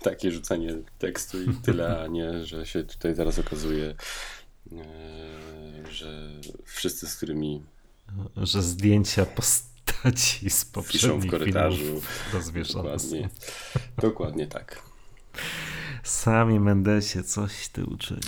[0.01, 3.95] Takie rzucanie tekstu i tyle, a nie, że się tutaj zaraz okazuje,
[4.71, 6.29] e, że
[6.65, 7.63] wszyscy, z którymi
[8.37, 12.01] Że zdjęcia postaci z piszą w poprzednich korytarzu.
[12.33, 12.83] rozwieszone.
[12.83, 13.29] Dokładnie,
[14.01, 14.81] dokładnie tak.
[16.03, 18.21] Sami Mendesie, coś ty uczyli.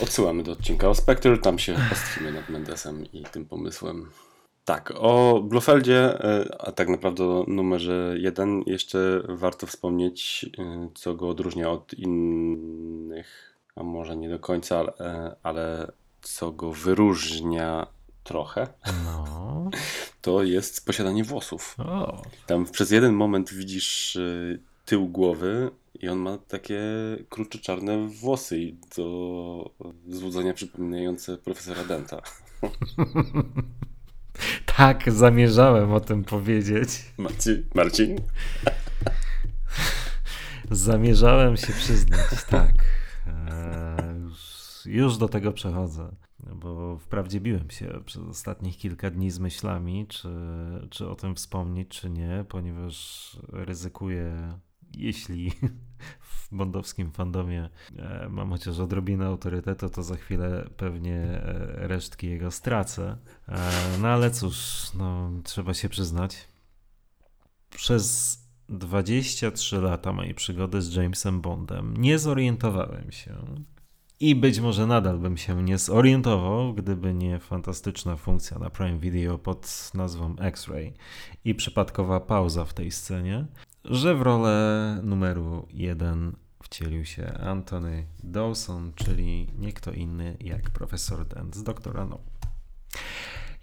[0.00, 4.10] Odsyłamy do odcinka o Spectre, tam się pastwimy nad Mendesem i tym pomysłem.
[4.64, 11.14] Tak, o Blofeldzie, e, a tak naprawdę o numerze 1 jeszcze warto wspomnieć, e, co
[11.14, 17.86] go odróżnia od innych, a może nie do końca, ale, e, ale co go wyróżnia
[18.24, 18.66] trochę,
[19.04, 19.70] No.
[20.22, 21.76] to jest posiadanie włosów.
[21.78, 26.82] O, Tam przez jeden moment widzisz y, tył głowy i on ma takie
[27.28, 29.70] krucze czarne włosy i do
[30.08, 32.22] złudzenia przypominające profesora Denta.
[34.76, 37.12] tak, zamierzałem o tym powiedzieć.
[37.18, 37.62] Marcin?
[37.74, 38.16] Marcin?
[40.70, 42.72] Zamierzałem się przyznać, tak.
[44.24, 46.14] Już- już do tego przechodzę,
[46.54, 50.28] bo wprawdzie biłem się przez ostatnich kilka dni z myślami, czy,
[50.90, 54.58] czy o tym wspomnieć, czy nie, ponieważ ryzykuję,
[54.94, 55.52] jeśli
[56.20, 62.50] w bondowskim fandomie e, mam chociaż odrobinę autorytetu, to za chwilę pewnie e, resztki jego
[62.50, 63.16] stracę.
[63.48, 66.48] E, no ale cóż, no, trzeba się przyznać.
[67.70, 68.38] Przez
[68.68, 73.36] 23 lata mojej przygody z Jamesem Bondem nie zorientowałem się
[74.22, 79.38] i być może nadal bym się nie zorientował, gdyby nie fantastyczna funkcja na Prime Video
[79.38, 80.92] pod nazwą X-Ray
[81.44, 83.46] i przypadkowa pauza w tej scenie,
[83.84, 91.26] że w rolę numeru 1 wcielił się Anthony Dawson, czyli nie kto inny jak profesor
[91.26, 92.18] Dent z Doktora No.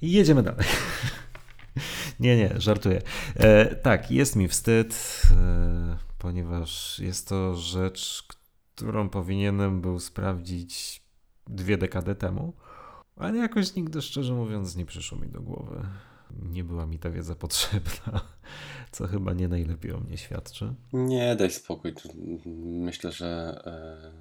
[0.02, 0.66] Jedziemy dalej.
[2.20, 3.02] Nie, nie, żartuję.
[3.36, 8.24] E, tak, jest mi wstyd, e, ponieważ jest to rzecz,
[8.76, 11.04] którą powinienem był sprawdzić
[11.48, 12.54] dwie dekady temu,
[13.16, 15.86] ale jakoś nigdy, szczerze mówiąc, nie przyszło mi do głowy.
[16.52, 18.22] Nie była mi ta wiedza potrzebna,
[18.92, 20.74] co chyba nie najlepiej o mnie świadczy.
[20.94, 21.94] Nie, daj spokój.
[22.66, 24.12] Myślę, że e,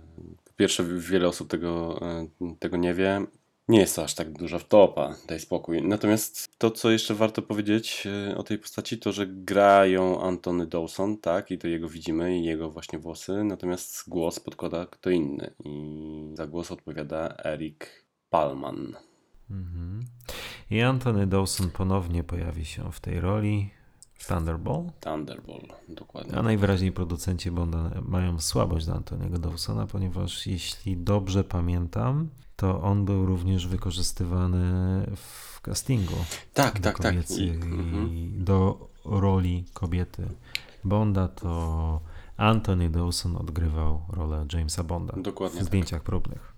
[0.45, 2.29] po pierwsze wiele osób tego, e,
[2.59, 3.27] tego nie wie.
[3.69, 5.83] Nie jest to aż tak duża wtopa, daj spokój.
[5.83, 11.19] Natomiast to, co jeszcze warto powiedzieć e, o tej postaci, to, że grają Antony Dawson,
[11.19, 15.51] tak, i to jego widzimy, i jego właśnie włosy, natomiast głos podkłada kto inny.
[15.65, 17.87] I za głos odpowiada Eric
[18.31, 18.97] Palman.
[19.51, 20.01] Mhm.
[20.71, 23.71] I Anthony Dawson ponownie pojawi się w tej roli
[24.15, 25.01] w Thunderbolt.
[25.01, 26.39] Thunderball, dokładnie.
[26.39, 33.05] A najwyraźniej producenci Bonda mają słabość do Antoniego Dawsona, ponieważ jeśli dobrze pamiętam, to on
[33.05, 34.61] był również wykorzystywany
[35.17, 36.15] w castingu
[36.55, 37.31] Tak, tak, tak.
[37.31, 38.45] I, mhm.
[38.45, 40.29] do roli kobiety
[40.85, 42.01] Bonda, to
[42.37, 45.67] Anthony Dawson odgrywał rolę Jamesa Bonda Dokładnie w tak.
[45.67, 46.53] zdjęciach próbnych.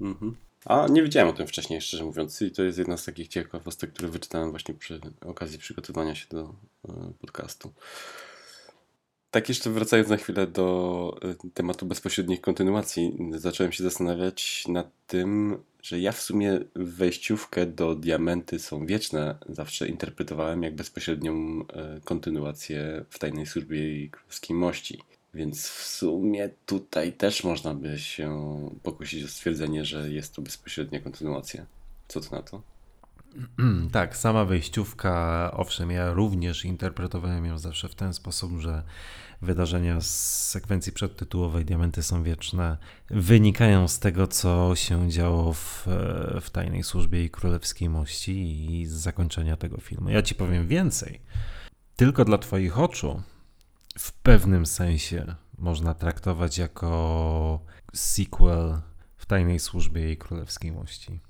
[0.00, 0.36] Mhm.
[0.64, 2.42] A nie wiedziałem o tym wcześniej, szczerze mówiąc.
[2.42, 6.54] I to jest jedna z takich ciekawostek, które wyczytałem właśnie przy okazji przygotowania się do
[6.88, 7.72] e, podcastu.
[9.30, 15.62] Tak jeszcze wracając na chwilę do e, tematu bezpośrednich kontynuacji, zacząłem się zastanawiać nad tym,
[15.82, 23.04] że ja w sumie wejściówkę do Diamenty są wieczne zawsze interpretowałem jak bezpośrednią e, kontynuację
[23.10, 25.02] w Tajnej Służbie i Królewskiej Mości.
[25.34, 31.00] Więc w sumie tutaj też można by się pokusić o stwierdzenie, że jest to bezpośrednia
[31.00, 31.66] kontynuacja.
[32.08, 32.62] Co ty na to?
[33.92, 38.82] tak, sama wejściówka, owszem, ja również interpretowałem ją zawsze w ten sposób, że
[39.42, 42.76] wydarzenia z sekwencji przedtytułowej Diamenty są wieczne
[43.10, 45.86] wynikają z tego, co się działo w,
[46.40, 50.10] w Tajnej Służbie i Królewskiej Mości i z zakończenia tego filmu.
[50.10, 51.20] Ja ci powiem więcej.
[51.96, 53.22] Tylko dla twoich oczu
[53.98, 57.60] w pewnym sensie można traktować jako
[57.94, 58.80] sequel
[59.16, 61.20] w Tajnej Służbie i Królewskiej Mości.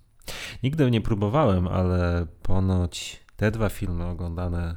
[0.62, 4.76] Nigdy nie próbowałem, ale ponoć te dwa filmy oglądane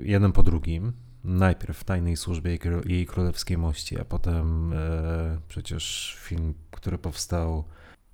[0.00, 0.92] jeden po drugim,
[1.24, 7.64] najpierw w Tajnej Służbie jej Królewskiej Mości, a potem e, przecież film, który powstał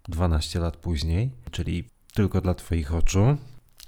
[0.08, 1.84] 12 lat później, czyli
[2.14, 3.36] tylko dla Twoich oczu,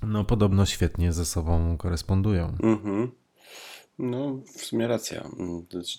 [0.03, 2.57] no podobno świetnie ze sobą korespondują.
[2.63, 3.22] Mhm.
[3.99, 5.31] No, w sumie racja.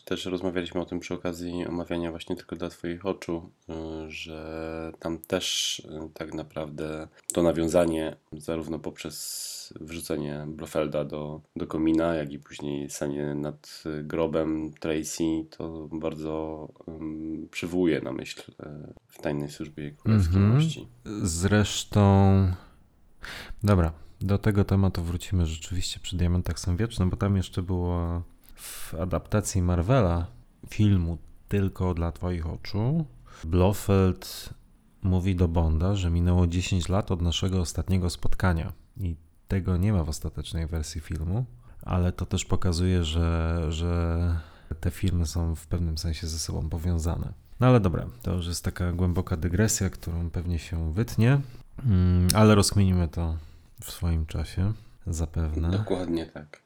[0.05, 3.73] Też rozmawialiśmy o tym przy okazji omawiania właśnie tylko dla Twoich oczu, y,
[4.11, 12.15] że tam też y, tak naprawdę to nawiązanie, zarówno poprzez wrzucenie Blofelda do, do komina,
[12.15, 19.21] jak i później sanie nad grobem Tracy, to bardzo um, przywołuje na myśl e, w
[19.21, 20.87] tajnej służbie królewskiej mm -hmm.
[21.23, 22.47] Zresztą.
[23.63, 28.21] Dobra, do tego tematu wrócimy rzeczywiście przy Diamentach są wieczne, bo tam jeszcze było
[28.55, 30.27] w adaptacji Marvela
[30.69, 31.17] filmu
[31.47, 33.05] Tylko dla Twoich oczu.
[33.43, 34.49] Blofeld
[35.01, 39.15] mówi do Bonda, że minęło 10 lat od naszego ostatniego spotkania i
[39.47, 41.45] tego nie ma w ostatecznej wersji filmu,
[41.81, 44.35] ale to też pokazuje, że, że
[44.79, 47.33] te filmy są w pewnym sensie ze sobą powiązane.
[47.59, 51.41] No ale dobra, to już jest taka głęboka dygresja, którą pewnie się wytnie,
[51.85, 53.37] mm, ale rozkminimy to
[53.81, 54.73] w swoim czasie,
[55.07, 55.71] zapewne.
[55.71, 56.61] Dokładnie tak.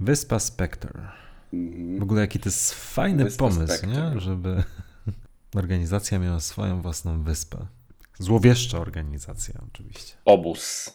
[0.00, 1.08] Wyspa Spectre.
[1.52, 1.98] Mhm.
[1.98, 4.20] W ogóle jaki to jest fajny Wyspa pomysł, nie?
[4.20, 4.62] żeby
[5.54, 7.66] organizacja miała swoją własną wyspę.
[8.18, 10.14] Złowieszcza organizacja oczywiście.
[10.24, 10.94] Obóz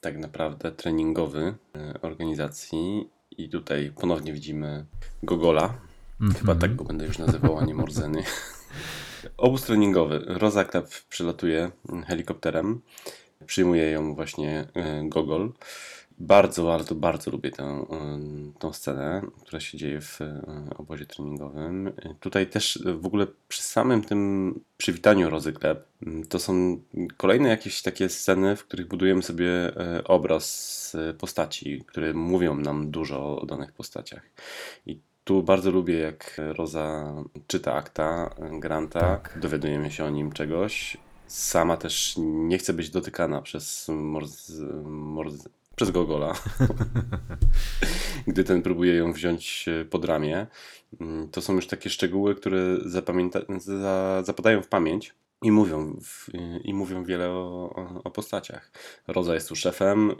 [0.00, 4.86] tak naprawdę treningowy e, organizacji i tutaj ponownie widzimy
[5.22, 5.74] Gogola.
[6.20, 6.38] Mm -hmm.
[6.38, 8.22] Chyba tak go będę już nazywał, a nie Morzeny.
[9.36, 10.24] Obóz treningowy.
[10.26, 11.70] Rosa Klep przylatuje
[12.06, 12.80] helikopterem
[13.46, 15.52] Przyjmuje ją właśnie e, Gogol.
[16.18, 17.86] Bardzo, bardzo, bardzo lubię tę, e,
[18.58, 20.40] tą scenę, która się dzieje w e,
[20.78, 21.92] obozie treningowym.
[22.20, 25.88] Tutaj też w ogóle przy samym tym przywitaniu Rozy Klep
[26.28, 26.80] to są
[27.16, 29.50] kolejne jakieś takie sceny, w których budujemy sobie
[30.04, 34.22] obraz postaci, które mówią nam dużo o danych postaciach.
[34.86, 37.14] I tu bardzo lubię, jak Roza
[37.46, 39.38] czyta akta Granta, tak.
[39.40, 40.96] dowiadujemy się o nim czegoś,
[41.26, 44.28] sama też nie chce być dotykana przez Morz,
[44.84, 45.32] Morz,
[45.76, 46.34] przez Gogola,
[48.26, 50.46] gdy ten próbuje ją wziąć e, pod ramię.
[51.00, 56.28] Mm, to są już takie szczegóły, które zapamięta, za, zapadają w pamięć i mówią, w,
[56.64, 58.70] i mówią wiele o, o, o, postaciach.
[59.08, 60.14] Roza jest tu szefem, e,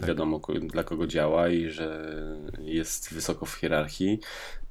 [0.00, 0.08] tak.
[0.08, 2.16] wiadomo dla kogo działa i że
[2.58, 4.20] jest wysoko w hierarchii.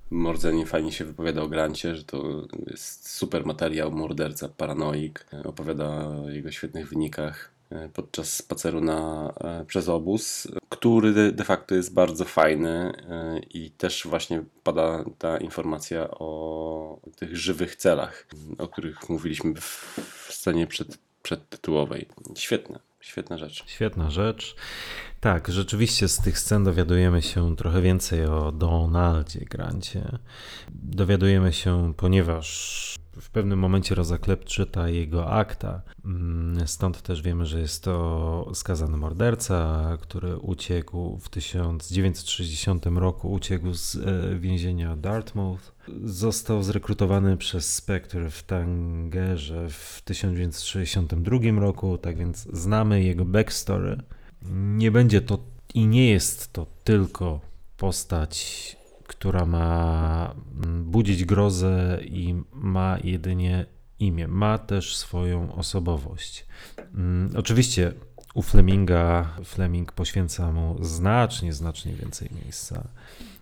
[0.10, 5.26] Mordzenie fajnie się wypowiada o Grancie, że to jest super materiał, morderca, paranoik.
[5.46, 11.76] Opowiada o jego świetnych wynikach e, podczas spaceru na, e, przez obóz, który de facto
[11.76, 18.28] jest bardzo fajny e, i też właśnie pada ta informacja o tych żywych celach,
[18.58, 22.08] o których mówiliśmy w scenie przed, przedtytułowej.
[22.36, 23.64] Świetne, świetna rzecz.
[23.68, 24.56] Świetna rzecz.
[25.20, 30.18] Tak, rzeczywiście z tych scen dowiadujemy się trochę więcej o Donaldzie Grancie.
[30.72, 35.82] Dowiadujemy się, ponieważ w pewnym momencie Rozaklep czyta jego akta.
[36.06, 43.74] Mm, stąd też wiemy, że jest to skazany morderca, który uciekł w 1960 roku, uciekł
[43.74, 45.77] z e, więzienia Dartmouth.
[46.04, 53.98] Został zrekrutowany przez Spectre w Tangerze w 1962 roku, tak więc znamy jego backstory.
[54.52, 55.40] Nie będzie to
[55.74, 57.40] i nie jest to tylko
[57.78, 58.78] postać,
[59.08, 60.36] która ma
[60.82, 63.66] budzić grozę i ma jedynie
[64.00, 64.28] imię.
[64.28, 66.46] Ma też swoją osobowość.
[66.94, 67.94] Mm, oczywiście
[68.34, 72.88] u Fleminga Fleming poświęca mu znacznie, znacznie więcej miejsca.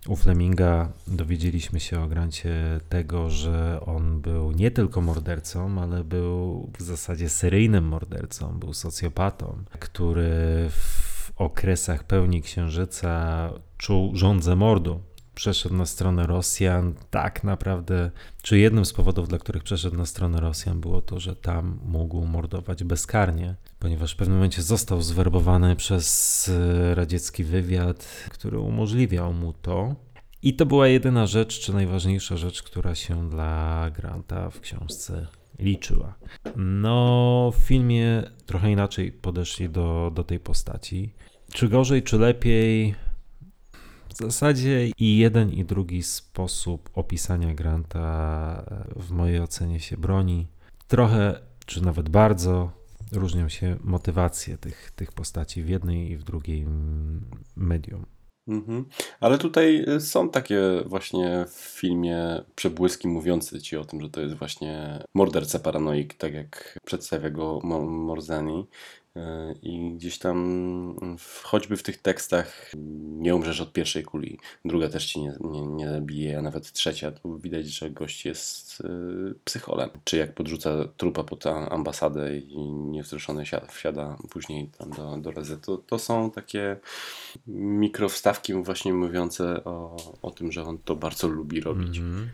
[0.08, 6.70] U Fleminga dowiedzieliśmy się o Grancie tego, że on był nie tylko mordercą, ale był
[6.78, 15.00] w zasadzie seryjnym mordercą, był socjopatą, który w okresach pełni księżyca czuł żądzę mordu
[15.36, 18.10] przeszedł na stronę Rosjan, tak naprawdę,
[18.42, 22.24] czy jednym z powodów, dla których przeszedł na stronę Rosjan, było to, że tam mógł
[22.24, 29.52] mordować bezkarnie, ponieważ w pewnym momencie został zwerbowany przez e, radziecki wywiad, który umożliwiał mu
[29.52, 29.94] to.
[30.42, 35.26] I to była jedyna rzecz, czy najważniejsza rzecz, która się dla Granta w książce
[35.58, 36.14] liczyła.
[36.56, 41.12] No, w filmie trochę inaczej podeszli do, do tej postaci.
[41.52, 42.94] Czy gorzej, czy lepiej?
[44.16, 48.64] W zasadzie i jeden, i drugi sposób opisania Granta
[48.96, 50.46] w mojej ocenie się broni.
[50.88, 52.70] Trochę, czy nawet bardzo,
[53.12, 56.66] różnią się motywacje tych, tych postaci w jednej i w drugiej
[57.56, 58.06] medium.
[58.48, 58.84] Mhm.
[59.20, 64.20] Ale tutaj y, są takie właśnie w filmie przebłyski mówiące ci o tym, że to
[64.20, 68.66] jest właśnie morderca paranoik, tak jak przedstawia go Morzani.
[69.62, 72.72] I gdzieś tam choćby w tych tekstach
[73.18, 77.10] nie umrzesz od pierwszej kuli, druga też ci nie, nie, nie zabije, a nawet trzecia,
[77.10, 78.84] to widać, że gość jest y,
[79.44, 79.90] psycholem.
[80.04, 85.58] Czy jak podrzuca trupa pod ambasadę i niewzruszony siada, wsiada później tam do, do Rezy,
[85.58, 86.76] to, to są takie
[87.46, 91.98] mikrowstawki właśnie mówiące o, o tym, że on to bardzo lubi robić.
[91.98, 92.26] Mm -hmm.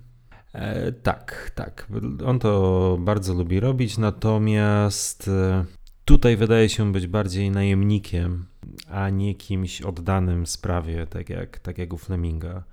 [0.53, 1.89] E, tak, tak.
[2.27, 5.65] On to bardzo lubi robić, natomiast e,
[6.13, 8.47] Tutaj wydaje się być bardziej najemnikiem,
[8.89, 12.65] a nie kimś oddanym sprawie, tak jak, tak jak u Fleminga.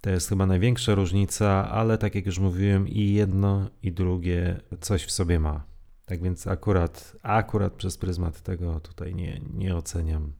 [0.00, 5.04] To jest chyba największa różnica, ale tak jak już mówiłem, i jedno, i drugie coś
[5.04, 5.64] w sobie ma.
[6.06, 10.32] Tak więc akurat, akurat przez pryzmat tego tutaj nie, nie oceniam,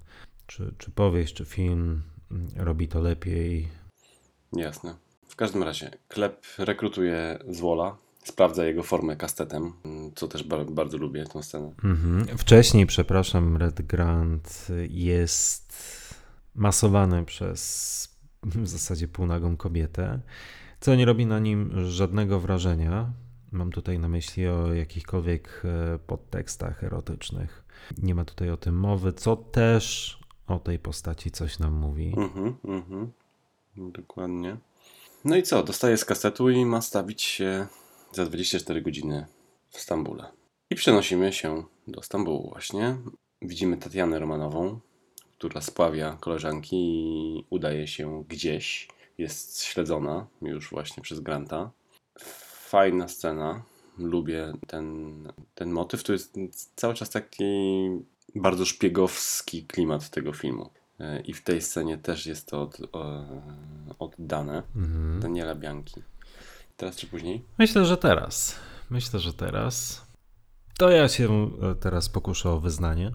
[0.47, 2.03] czy, czy powieść, czy film
[2.57, 3.69] robi to lepiej.
[4.53, 4.95] Jasne.
[5.29, 9.73] W każdym razie, Klep rekrutuje Zwola, sprawdza jego formę kastetem,
[10.15, 11.73] co też bardzo lubię tę scenę.
[11.85, 12.39] Mhm.
[12.39, 15.75] Wcześniej, przepraszam, Red Grant jest
[16.55, 20.21] masowany przez w zasadzie półnagą kobietę,
[20.81, 23.13] co nie robi na nim żadnego wrażenia.
[23.53, 27.65] Mam tutaj na myśli o jakichkolwiek e, podtekstach erotycznych.
[28.03, 32.15] Nie ma tutaj o tym mowy, co też o tej postaci coś nam mówi.
[32.17, 33.13] Mhm, mhm.
[33.77, 34.57] Dokładnie.
[35.25, 35.63] No i co?
[35.63, 37.67] Dostaje z kasetu i ma stawić się
[38.15, 39.27] za 24 godziny
[39.69, 40.25] w Stambule.
[40.71, 42.97] I przenosimy się do Stambułu właśnie.
[43.43, 44.81] Widzimy Tatianę Romanową,
[45.39, 48.89] która spławia koleżanki i udaje się gdzieś.
[49.19, 51.71] Jest śledzona już właśnie przez Granta.
[52.69, 53.63] Fajna scena.
[53.99, 55.15] Lubię ten,
[55.55, 56.03] ten motyw.
[56.03, 56.39] To jest
[56.77, 57.45] cały czas taki
[58.35, 60.71] bardzo szpiegowski klimat tego filmu.
[61.25, 62.79] I w tej scenie też jest to od,
[63.99, 64.63] oddane.
[64.77, 65.21] Mhm.
[65.21, 66.03] Daniela Bianchi.
[66.77, 67.45] Teraz czy później?
[67.59, 68.57] Myślę, że teraz.
[68.91, 70.07] Myślę, że teraz.
[70.79, 73.11] To ja się e, teraz pokuszę o wyznanie.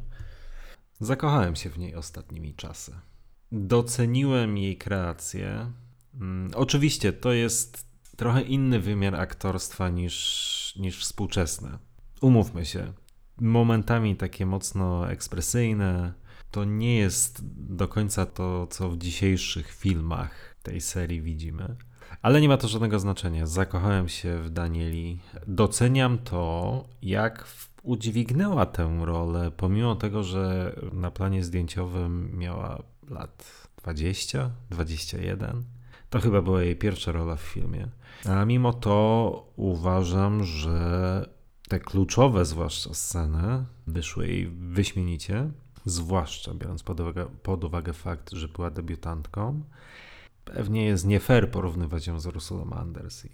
[1.00, 2.96] Zakochałem się w niej ostatnimi czasy.
[3.52, 5.72] Doceniłem jej kreację.
[6.12, 7.86] Hmm, oczywiście to jest
[8.18, 11.80] trochę inny wymiar aktorstwa niż, niż współczesne.
[12.22, 12.94] Umówmy się.
[13.42, 16.14] Momentami takie mocno ekspresyjne.
[16.52, 17.40] To nie jest
[17.76, 21.76] do końca to, co w dzisiejszych filmach tej serii widzimy.
[22.22, 23.46] Ale nie ma to żadnego znaczenia.
[23.46, 25.20] Zakochałem się w Danieli.
[25.48, 27.48] Doceniam to, jak
[27.84, 35.64] udźwignęła tę rolę, pomimo tego, że na planie zdjęciowym miała lat 20, 21.
[36.10, 37.88] To chyba była jej pierwsza rola w filmie.
[38.26, 41.30] A mimo to uważam, że
[41.68, 45.50] te kluczowe, zwłaszcza sceny, wyszły jej wyśmienicie.
[45.86, 49.62] Zwłaszcza biorąc pod uwagę, pod uwagę fakt, że była debiutantką
[50.54, 53.30] pewnie jest nie fair porównywać ją z Ursulą Anders, i,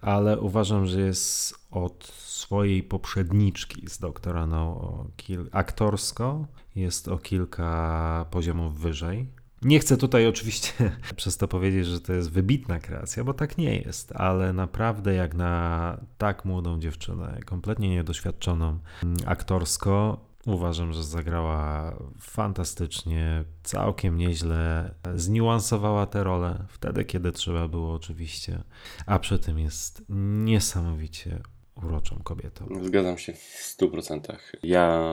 [0.00, 6.46] ale uważam, że jest od swojej poprzedniczki z doktora no, kil, aktorsko
[6.76, 9.26] jest o kilka poziomów wyżej.
[9.62, 10.72] Nie chcę tutaj oczywiście
[11.16, 15.34] przez to powiedzieć, że to jest wybitna kreacja, bo tak nie jest, ale naprawdę jak
[15.34, 18.78] na tak młodą dziewczynę, kompletnie niedoświadczoną
[19.26, 28.62] aktorsko, Uważam, że zagrała fantastycznie, całkiem nieźle, zniuansowała tę rolę wtedy, kiedy trzeba było oczywiście,
[29.06, 31.40] a przy tym jest niesamowicie
[31.86, 32.66] uroczą kobietą.
[32.82, 34.20] Zgadzam się w 100%.
[34.62, 35.12] Ja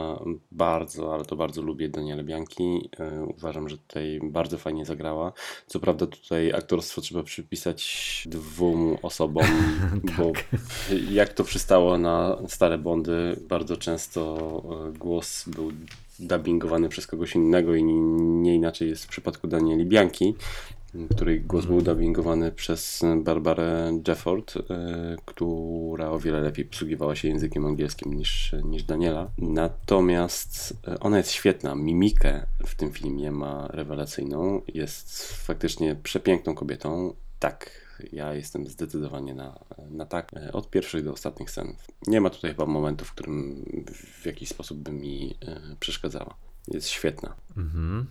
[0.51, 2.89] bardzo, ale to bardzo lubię Daniela Bianki.
[2.99, 5.33] E, uważam, że tutaj bardzo fajnie zagrała.
[5.67, 9.45] Co prawda tutaj aktorstwo trzeba przypisać dwóm osobom,
[10.07, 10.17] tak.
[10.17, 10.31] bo
[11.11, 15.71] jak to przystało na stare Bondy, bardzo często e, głos był
[16.19, 20.35] dubbingowany przez kogoś innego i nie inaczej jest w przypadku Danieli Bianki
[21.15, 27.65] której głos był dubbingowany przez Barbarę Jefford, e, która o wiele lepiej posługiwała się językiem
[27.65, 29.31] angielskim niż, niż Daniela.
[29.37, 31.75] Natomiast e, ona jest świetna.
[31.75, 34.61] Mimikę w tym filmie ma rewelacyjną.
[34.67, 37.13] Jest faktycznie przepiękną kobietą.
[37.39, 37.71] Tak,
[38.11, 41.73] ja jestem zdecydowanie na, na tak, e, od pierwszych do ostatnich scen.
[42.07, 43.65] Nie ma tutaj chyba momentu, w którym
[44.21, 45.37] w jakiś sposób by mi
[45.79, 46.35] przeszkadzała.
[46.67, 47.35] Jest świetna.
[47.57, 48.07] Mhm.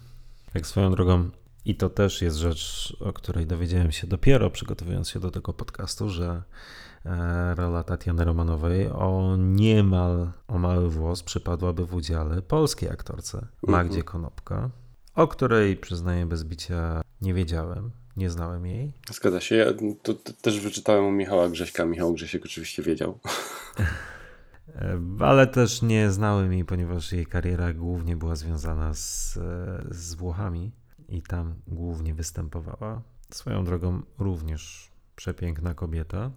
[0.54, 1.30] Jak swoją drogą
[1.66, 6.08] I to też jest rzecz, o której dowiedziałem się dopiero przygotowując się do tego podcastu,
[6.08, 6.42] że
[7.04, 14.02] e, rola Tatiany Romanowej o niemal o mały włos przypadłaby w udziale polskiej aktorce Magdzie
[14.02, 14.70] Konopka,
[15.14, 18.92] o której przyznaję bez bicia nie wiedziałem, nie znałem jej.
[19.10, 19.54] Zgadza się.
[19.54, 19.66] Ja
[20.02, 21.84] to, to też wyczytałem u Michała Grześka.
[21.84, 23.18] Michał Grzesiek oczywiście wiedział.
[25.20, 30.72] Ale też nie znałem jej, ponieważ jej kariera głównie była związana z, e, z Włochami
[31.08, 33.02] i tam głównie występowała.
[33.30, 36.30] Swoją drogą również przepiękna kobieta.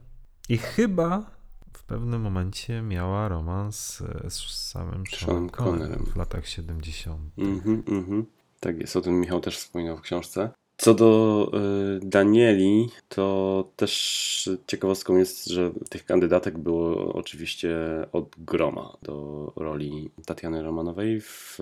[0.50, 1.32] I chyba
[1.74, 4.40] w pewnym momencie miała romans e, z
[4.70, 7.20] samym Seanem Connerem w latach 70.
[7.38, 8.26] Mhm, mhm.
[8.60, 10.50] Tak jest, o tym Michał też wspominał w książce.
[10.78, 11.52] Co do
[11.98, 17.78] y, Danieli, to też ciekawostką jest, że tych kandydatek było oczywiście
[18.12, 21.22] od groma do roli Tatiany Romanowej.
[21.22, 21.60] W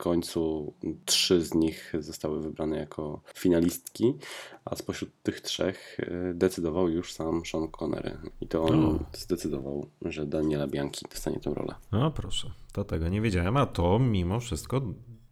[0.00, 0.72] końcu
[1.04, 4.14] trzy z nich zostały wybrane jako finalistki,
[4.64, 8.16] a spośród tych trzech y, decydował już sam Sean Connery.
[8.40, 8.98] I to on o.
[9.12, 11.74] zdecydował, że Daniela Bianchi dostanie tę rolę.
[11.92, 14.80] No proszę, to tego nie wiedziałem, a to mimo wszystko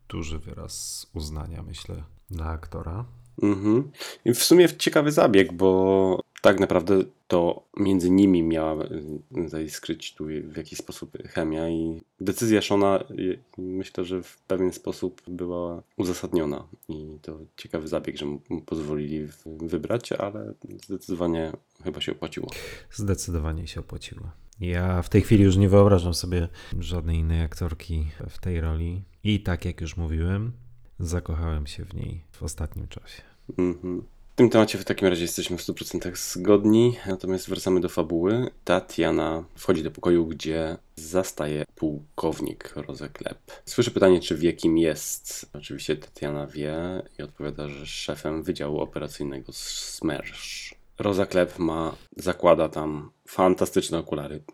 [0.08, 3.04] duży wyraz uznania, myślę, dla aktora.
[3.42, 3.90] Mhm.
[4.24, 10.24] I w sumie ciekawy zabieg, bo tak naprawdę to między nimi miała y, zaiskryć tu
[10.44, 16.68] w jakiś sposób chemia i decyzja Shona y, myślę, że w pewien sposób była uzasadniona
[16.88, 21.52] i to ciekawy zabieg, że mu pozwolili wybrać, ale zdecydowanie
[21.84, 22.50] chyba się opłaciło.
[22.90, 24.30] Zdecydowanie się opłaciło.
[24.60, 29.40] Ja w tej chwili już nie wyobrażam sobie żadnej innej aktorki w tej roli i
[29.40, 30.52] tak jak już mówiłem,
[31.00, 33.22] zakochałem się w niej w ostatnim czasie.
[33.58, 34.02] Mhm.
[34.32, 38.50] W tym temacie w takim razie jesteśmy w 100% zgodni, natomiast wracamy do fabuły.
[38.64, 43.38] Tatiana wchodzi do pokoju, gdzie zastaje pułkownik Rozeklep.
[43.64, 45.50] Słyszy pytanie, czy wie kim jest.
[45.52, 50.74] Oczywiście Tatiana wie i odpowiada, że szefem Wydziału Operacyjnego SMERSZ.
[50.98, 54.42] Rozaklep ma, zakłada tam fantastyczne okulary.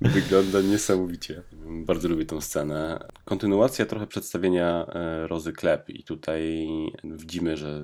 [0.00, 1.42] Wygląda niesamowicie.
[1.68, 3.08] Bardzo lubię tę scenę.
[3.24, 6.68] Kontynuacja trochę przedstawienia e, Rozy Klep i tutaj
[7.04, 7.82] widzimy, że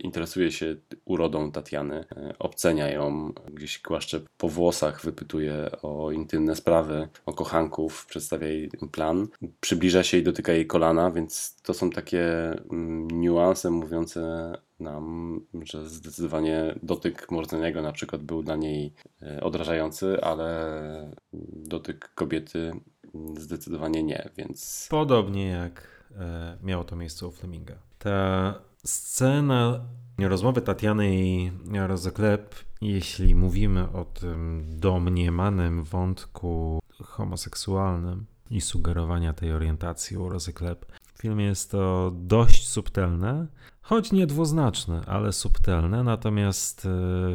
[0.00, 7.08] interesuje się urodą Tatiany, e, obcenia ją, gdzieś głaszcze po włosach, wypytuje o intymne sprawy,
[7.26, 9.28] o kochanków, przedstawia jej plan.
[9.60, 15.88] Przybliża się i dotyka jej kolana, więc to są takie mm, niuanse mówiące nam, że
[15.88, 21.12] zdecydowanie dotyk Mordzeniego na przykład był dla niej e, odrażający, ale
[21.52, 22.72] dotyk kobiety
[23.38, 24.86] zdecydowanie nie, więc...
[24.90, 27.74] Podobnie jak e, miało to miejsce u Fleminga.
[27.98, 28.54] Ta
[28.84, 29.84] scena
[30.18, 31.52] rozmowy Tatiany i
[31.86, 41.20] Rozeklep, jeśli mówimy o tym domniemanym wątku homoseksualnym i sugerowania tej orientacji u Rozeklep, w
[41.22, 43.46] filmie jest to dość subtelne,
[43.82, 46.88] choć niedwuznaczne, ale subtelne, natomiast e,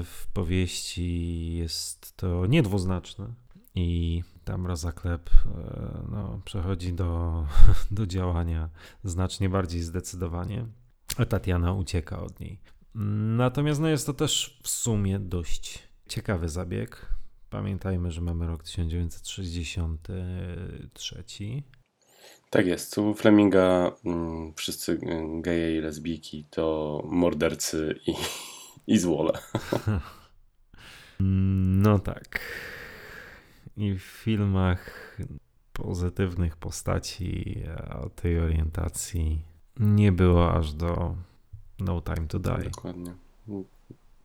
[0.04, 3.28] w powieści jest to niedwuznaczne
[3.76, 5.34] i tam Rozaklep e,
[6.12, 7.46] no, przechodzi do,
[7.92, 8.70] do działania
[9.04, 10.66] znacznie bardziej zdecydowanie,
[11.18, 12.60] a Tatiana ucieka od niej.
[13.36, 17.06] Natomiast no, jest to też w sumie dość ciekawy zabieg.
[17.50, 21.24] Pamiętajmy, że mamy rok 1963.
[22.50, 22.98] Tak jest.
[22.98, 25.00] U Fleminga mm, wszyscy
[25.42, 28.14] geje i lesbijki to mordercy i,
[28.94, 29.40] i złole.
[31.84, 32.40] No tak.
[33.82, 35.18] I w filmach
[35.74, 37.64] pozytywnych postaci
[38.04, 39.42] o tej orientacji
[39.80, 41.16] nie było aż do
[41.80, 42.70] No Time to Die.
[42.70, 43.14] Dokładnie.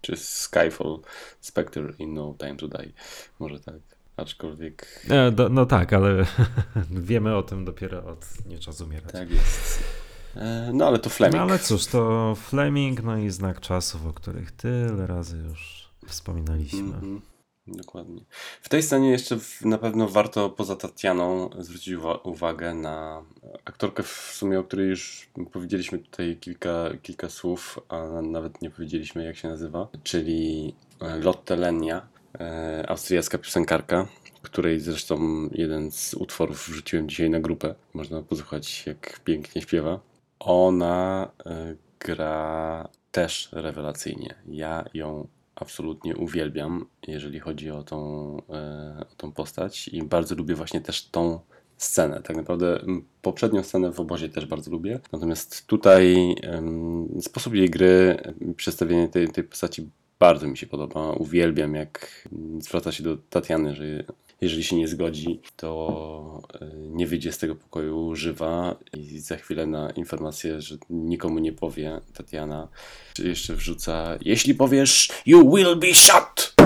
[0.00, 0.98] Czy Skyfall,
[1.40, 2.92] Spectre in No Time to Die.
[3.38, 3.74] Może tak.
[4.16, 5.06] Aczkolwiek.
[5.08, 6.26] E, do, no tak, ale
[6.90, 9.12] wiemy o tym dopiero od Nie czas umierać.
[9.12, 9.84] Tak jest.
[10.36, 11.36] E, no ale to Fleming.
[11.36, 16.80] No ale cóż, to Fleming, no i znak czasów, o których tyle razy już wspominaliśmy.
[16.80, 17.35] Mm -hmm.
[17.68, 18.24] Dokładnie.
[18.62, 23.22] W tej scenie jeszcze na pewno warto poza Tatianą zwrócić uwagę na
[23.64, 29.24] aktorkę w sumie, o której już powiedzieliśmy tutaj kilka, kilka słów, a nawet nie powiedzieliśmy
[29.24, 32.08] jak się nazywa, czyli e, Lotte Lenia,
[32.40, 34.08] e, austriacka piosenkarka,
[34.42, 35.18] której zresztą
[35.52, 37.74] jeden z utworów wrzuciłem dzisiaj na grupę.
[37.94, 40.00] Można posłuchać jak pięknie śpiewa.
[40.38, 44.34] Ona e, gra też rewelacyjnie.
[44.48, 50.54] Ja ją absolutnie uwielbiam, jeżeli chodzi o tą, e, o tą postać i bardzo lubię
[50.54, 51.40] właśnie też tą
[51.76, 52.22] scenę.
[52.22, 52.80] Tak naprawdę
[53.22, 56.34] poprzednią scenę w obozie też bardzo lubię, natomiast tutaj
[57.20, 58.16] sposób jej gry,
[58.56, 61.12] przedstawienie tej, tej postaci bardzo mi się podoba.
[61.12, 62.28] Uwielbiam, jak
[62.58, 64.04] zwraca się do Tatiany, że
[64.40, 69.66] jeżeli się nie zgodzi, to e, nie wyjdzie z tego pokoju żywa i za chwilę
[69.66, 72.68] na informację, że nikomu nie powie Tatiana,
[73.18, 76.56] jeszcze wrzuca jeśli powiesz you will be shot!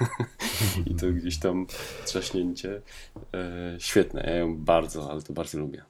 [0.90, 1.66] I to gdzieś tam
[2.06, 2.82] trzaśnięcie.
[3.34, 5.84] E, świetne, ja ją bardzo, ale to bardzo lubię.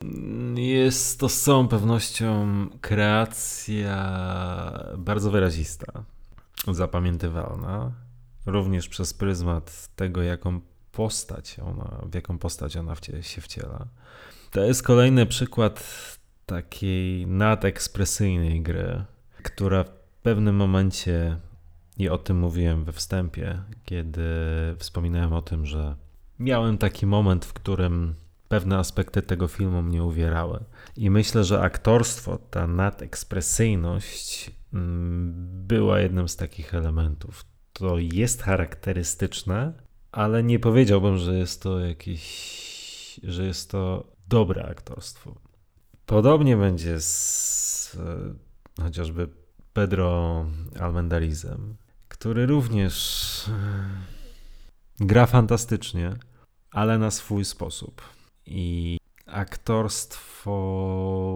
[0.54, 2.46] Jest to z całą pewnością
[2.80, 3.96] kreacja
[4.98, 6.04] bardzo wyrazista,
[6.68, 7.92] zapamiętywalna,
[8.46, 10.60] również przez pryzmat tego, jaką
[11.00, 13.86] postać ona, w jaką postać ona się wciela.
[14.50, 15.84] To jest kolejny przykład
[16.46, 19.04] takiej nadekspresyjnej gry,
[19.42, 19.90] która w
[20.22, 21.36] pewnym momencie
[21.98, 24.22] i o tym mówiłem we wstępie, kiedy
[24.78, 25.96] wspominałem o tym, że
[26.38, 28.14] miałem taki moment, w którym
[28.48, 30.64] pewne aspekty tego filmu mnie uwierały.
[30.96, 35.32] I myślę, że aktorstwo, ta nadekspresyjność mm,
[35.66, 37.44] była jednym z takich elementów.
[37.72, 39.72] To jest charakterystyczne,
[40.12, 45.34] ale nie powiedziałbym, że jest to jakieś, że jest to dobre aktorstwo.
[46.06, 47.96] Podobnie będzie z
[48.78, 49.28] e, chociażby
[49.72, 50.46] Pedro
[50.80, 51.76] Almendarizem,
[52.08, 56.14] który również e, gra fantastycznie,
[56.70, 58.02] ale na swój sposób.
[58.46, 60.52] I aktorstwo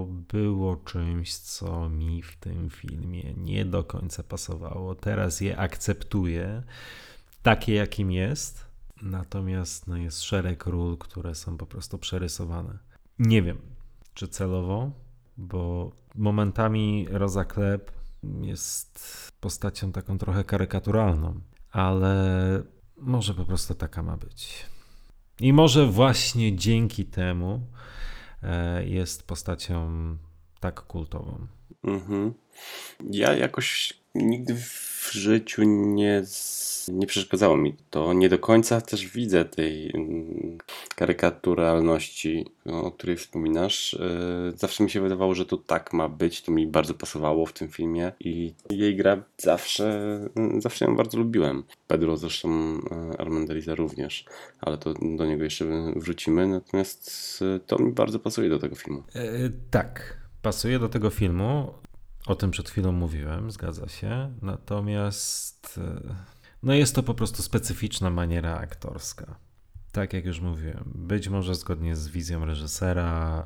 [0.08, 4.94] było czymś, co mi w tym filmie nie do końca pasowało.
[4.94, 6.62] Teraz je akceptuję
[7.44, 8.66] takie, jakim jest.
[9.02, 12.78] Natomiast no, jest szereg ról, które są po prostu przerysowane.
[13.18, 13.58] Nie wiem,
[14.14, 14.90] czy celowo,
[15.36, 17.92] bo momentami Rosa Klep
[18.40, 18.98] jest
[19.40, 21.40] postacią taką trochę karykaturalną,
[21.70, 22.62] ale
[22.96, 24.66] może po prostu taka ma być.
[25.40, 27.66] I może właśnie dzięki temu
[28.42, 29.88] e, jest postacią
[30.60, 31.46] tak kultową.
[31.82, 32.34] Mhm.
[33.10, 36.22] Ja jakoś nigdy w życiu nie
[36.88, 38.12] nie przeszkadzało mi to.
[38.12, 40.58] Nie do końca też widzę tej mm,
[40.96, 43.94] karykaturalności, o której wspominasz.
[43.94, 43.98] E,
[44.56, 46.42] zawsze mi się wydawało, że to tak ma być.
[46.42, 51.18] To mi bardzo pasowało w tym filmie i jej gra zawsze, mm, zawsze ją bardzo
[51.18, 51.64] lubiłem.
[51.88, 54.24] Pedro zresztą e, Armandeliza również,
[54.60, 55.64] ale to do niego jeszcze
[55.96, 56.46] wrócimy.
[56.48, 59.02] Natomiast e, to mi bardzo pasuje do tego filmu.
[59.14, 59.22] E,
[59.70, 61.83] tak, pasuje do tego filmu.
[62.26, 64.34] O tym przed chwilą mówiłem, zgadza się.
[64.42, 65.80] Natomiast
[66.62, 69.38] no jest to po prostu specyficzna maniera aktorska.
[69.92, 73.44] Tak jak już mówiłem, być może zgodnie z wizją reżysera,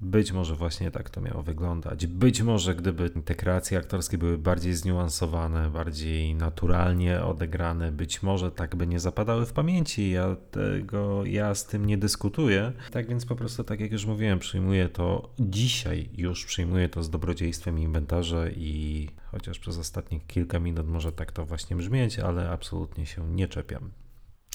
[0.00, 2.06] być może właśnie tak to miało wyglądać.
[2.06, 8.76] Być może gdyby te kreacje aktorskie były bardziej zniuansowane, bardziej naturalnie odegrane, być może tak
[8.76, 10.10] by nie zapadały w pamięci.
[10.10, 12.72] Ja tego, ja z tym nie dyskutuję.
[12.90, 17.10] Tak więc po prostu, tak jak już mówiłem, przyjmuję to dzisiaj już przyjmuję to z
[17.10, 23.06] dobrodziejstwem inwentarza i chociaż przez ostatnie kilka minut może tak to właśnie brzmieć, ale absolutnie
[23.06, 23.90] się nie czepiam.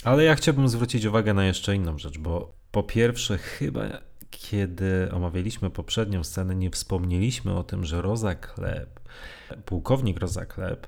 [0.03, 5.69] Ale ja chciałbym zwrócić uwagę na jeszcze inną rzecz, bo po pierwsze, chyba kiedy omawialiśmy
[5.69, 8.99] poprzednią scenę, nie wspomnieliśmy o tym, że Rosa Klep,
[9.65, 10.88] pułkownik Rosa Klep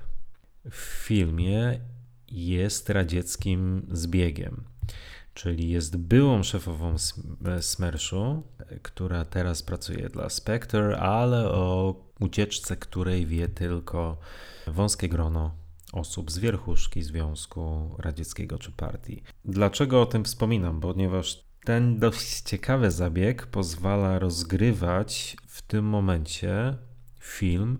[0.70, 1.80] w filmie
[2.28, 4.64] jest radzieckim zbiegiem.
[5.34, 6.94] Czyli jest byłą szefową
[7.60, 8.42] Smerszu,
[8.82, 14.16] która teraz pracuje dla Spectre, ale o ucieczce której wie tylko
[14.66, 15.54] wąskie grono
[15.92, 19.22] osób z wierchuszki Związku Radzieckiego czy partii.
[19.44, 20.80] Dlaczego o tym wspominam?
[20.80, 26.76] Ponieważ ten dość ciekawy zabieg pozwala rozgrywać w tym momencie
[27.20, 27.78] film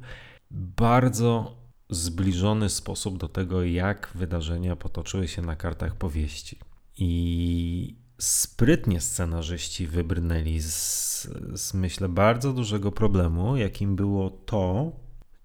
[0.50, 1.56] bardzo
[1.90, 6.58] zbliżony sposób do tego, jak wydarzenia potoczyły się na kartach powieści.
[6.96, 14.92] I sprytnie scenarzyści wybrnęli z, z myślę bardzo dużego problemu, jakim było to,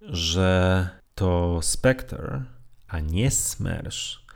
[0.00, 2.44] że to Spectre,
[2.88, 4.26] a nie Smersh,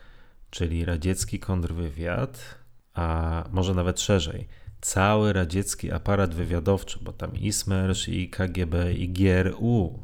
[0.51, 2.62] czyli radziecki kontrwywiad,
[2.95, 4.49] a może nawet szerzej,
[4.81, 9.99] cały radziecki aparat wywiadowczy, bo tam i Smersh, i KGB, i GRU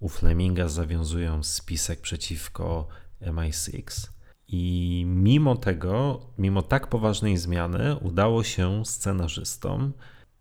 [0.00, 2.88] u Fleminga zawiązują spisek przeciwko
[3.22, 4.08] MI6.
[4.48, 9.92] I mimo tego, mimo tak poważnej zmiany, udało się scenarzystom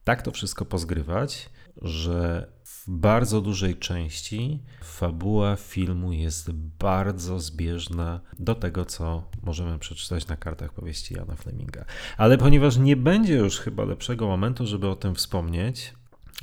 [0.03, 1.49] tak to wszystko pozgrywać,
[1.81, 10.27] że w bardzo dużej części fabuła filmu jest bardzo zbieżna do tego, co możemy przeczytać
[10.27, 11.85] na kartach powieści Jana Fleminga.
[12.17, 15.93] Ale ponieważ nie będzie już chyba lepszego momentu, żeby o tym wspomnieć,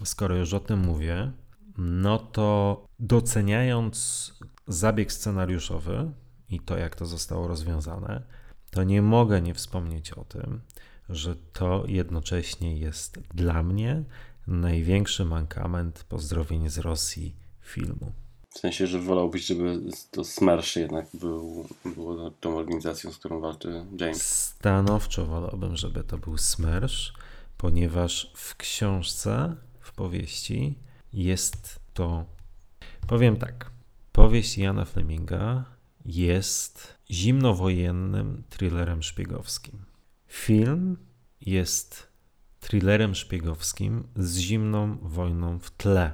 [0.04, 1.32] skoro już o tym mówię,
[1.78, 4.32] no to doceniając
[4.66, 6.10] zabieg scenariuszowy
[6.48, 8.22] i to, jak to zostało rozwiązane,
[8.70, 10.60] to nie mogę nie wspomnieć o tym,
[11.08, 14.04] że to jednocześnie jest dla mnie
[14.46, 18.12] największy mankament pozdrowień z Rosji filmu.
[18.50, 23.84] W sensie, że wolałbyś, żeby to SMERSH jednak był, było tą organizacją, z którą walczy
[24.00, 24.46] James.
[24.46, 27.12] Stanowczo wolałbym, żeby to był SMERSH,
[27.56, 30.78] ponieważ w książce, w powieści
[31.12, 32.24] jest to.
[33.06, 33.70] Powiem tak.
[34.12, 35.64] Powieść Jana Fleminga
[36.04, 39.84] jest zimnowojennym thrillerem szpiegowskim.
[40.28, 40.96] Film
[41.40, 42.08] jest
[42.60, 46.12] thrillerem szpiegowskim z zimną wojną w tle.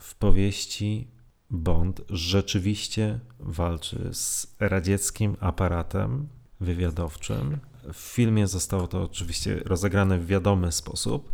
[0.00, 1.08] W powieści
[1.52, 6.28] Bond rzeczywiście walczy z radzieckim aparatem
[6.60, 7.58] wywiadowczym.
[7.92, 11.32] W filmie zostało to oczywiście rozegrane w wiadomy sposób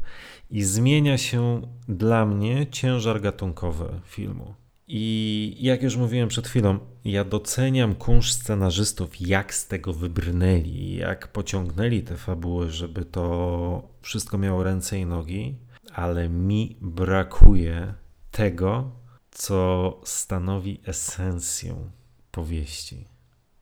[0.51, 4.55] i zmienia się dla mnie ciężar gatunkowy filmu.
[4.89, 11.33] I jak już mówiłem przed chwilą, ja doceniam kunszt scenarzystów, jak z tego wybrnęli, jak
[11.33, 15.55] pociągnęli te fabuły, żeby to wszystko miało ręce i nogi,
[15.95, 17.95] ale mi brakuje
[18.31, 18.98] tego,
[19.39, 21.91] co stanowi esencję
[22.31, 23.05] powieści.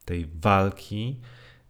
[0.05, 1.19] Tej walki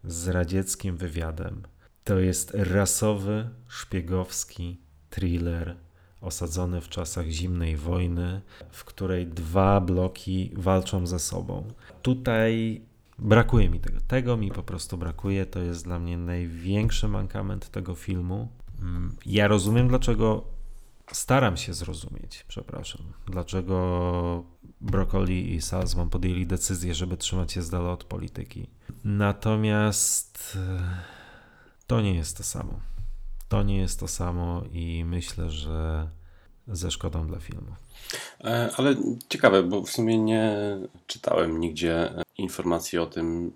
[0.04, 1.64] z radzieckim wywiadem.
[2.04, 4.78] To jest rasowy, szpiegowski
[5.10, 5.76] thriller
[6.22, 11.68] osadzony w czasach zimnej wojny, w której dwa bloki walczą ze sobą.
[12.02, 12.82] Tutaj
[13.20, 14.00] brakuje mi tego.
[14.08, 15.46] Tego mi po prostu brakuje.
[15.46, 18.48] To jest dla mnie największy mankament tego filmu.
[18.82, 20.57] Mm, ja rozumiem, dlaczego
[21.12, 24.44] staram się zrozumieć, przepraszam, dlaczego
[24.82, 28.68] Broccoli i Salzman podjęli decyzję, żeby trzymać się z dala od polityki.
[29.04, 30.80] Natomiast e,
[31.88, 32.80] to nie jest to samo.
[33.50, 36.10] To nie jest to samo i myślę, że
[36.68, 37.72] ze szkodą dla filmu.
[38.44, 38.96] E, ale
[39.30, 40.58] ciekawe, bo w sumie nie
[41.08, 43.54] czytałem nigdzie informacji o tym,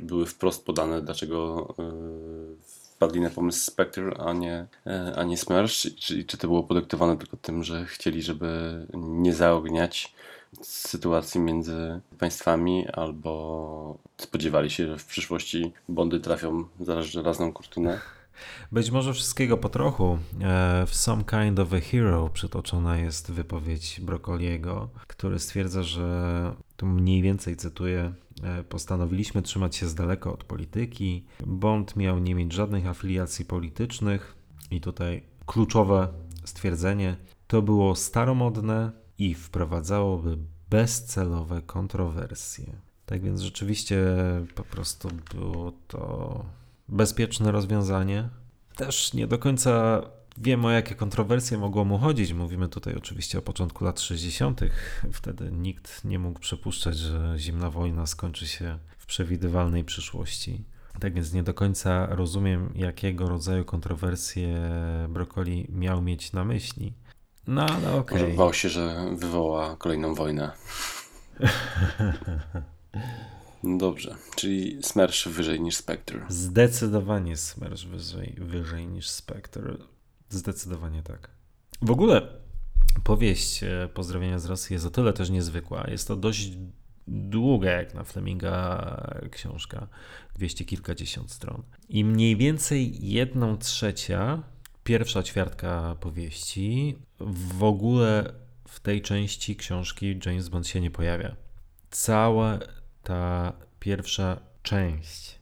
[0.00, 1.92] były wprost podane, dlaczego e,
[3.04, 4.66] wpadli na pomysł Spectre, a nie,
[5.16, 5.94] a nie Smersh.
[5.96, 10.14] Czy, czy to było podyktowane tylko tym, że chcieli, żeby nie zaogniać
[10.62, 18.00] sytuacji między państwami, albo spodziewali się, że w przyszłości Bondy trafią za żelazną kurtunę.
[18.72, 20.18] Być może wszystkiego po trochu.
[20.42, 26.86] E, w Some Kind of a Hero przytoczona jest wypowiedź Brokoliego, który stwierdza, że tu
[26.86, 28.12] mniej więcej cytuję, e,
[28.68, 31.24] postanowiliśmy trzymać się z daleka od polityki.
[31.46, 34.36] Bond miał nie mieć żadnych afiliacji politycznych
[34.70, 36.08] i tutaj kluczowe
[36.44, 37.16] stwierdzenie,
[37.46, 40.38] to było staromodne, i wprowadzałoby
[40.70, 42.72] bezcelowe kontrowersje.
[43.06, 44.06] Tak więc rzeczywiście
[44.54, 46.44] po prostu było to
[46.88, 48.28] bezpieczne rozwiązanie.
[48.76, 50.02] Też nie do końca
[50.38, 52.32] wiem, o jakie kontrowersje mogło mu chodzić.
[52.32, 54.60] Mówimy tutaj oczywiście o początku lat 60.
[55.12, 60.64] Wtedy nikt nie mógł przypuszczać, że zimna wojna skończy się w przewidywalnej przyszłości.
[61.00, 64.70] Tak więc nie do końca rozumiem, jakiego rodzaju kontrowersje
[65.08, 66.92] Brokoli miał mieć na myśli.
[67.46, 67.98] No ale okej.
[67.98, 68.22] Okay.
[68.22, 70.50] Może bał się, że wywoła kolejną wojnę.
[73.64, 76.20] Dobrze, czyli Smersh wyżej niż Spectre.
[76.28, 79.76] Zdecydowanie Smersh wyżej, wyżej niż Spectre.
[80.34, 81.30] Zdecydowanie tak.
[81.82, 82.28] W ogóle
[83.04, 85.84] powieść e, Pozdrowienia z Rosji jest o tyle też niezwykła.
[85.90, 86.50] Jest to dość
[87.08, 89.88] długa jak na Fleminga książka,
[90.34, 91.62] dwieście kilkadziesiąt stron.
[91.88, 94.42] I mniej więcej jedną trzecia
[94.84, 96.98] pierwsza ćwiartka powieści.
[97.58, 98.32] W ogóle
[98.68, 101.36] w tej części książki James Bond się nie pojawia.
[101.90, 102.58] Cała
[103.02, 105.38] ta pierwsza część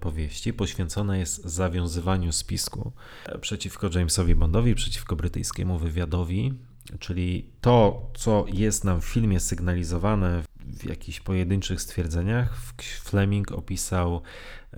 [0.00, 2.92] powieści poświęcona jest zawiązywaniu spisku
[3.26, 6.54] e, przeciwko Jamesowi Bondowi, przeciwko brytyjskiemu wywiadowi,
[6.98, 12.62] czyli to, co jest nam w filmie sygnalizowane w jakichś pojedynczych stwierdzeniach,
[13.02, 14.22] Fleming opisał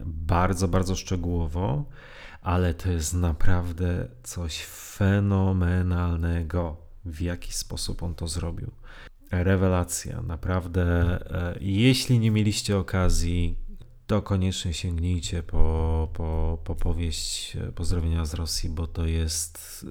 [0.04, 1.84] bardzo, bardzo szczegółowo
[2.42, 4.64] ale to jest naprawdę coś
[4.96, 8.70] fenomenalnego, w jaki sposób on to zrobił.
[9.30, 10.84] Rewelacja, naprawdę.
[10.84, 13.56] E, jeśli nie mieliście okazji,
[14.12, 19.86] to koniecznie sięgnijcie po, po, po powieść Pozdrowienia z Rosji, bo to jest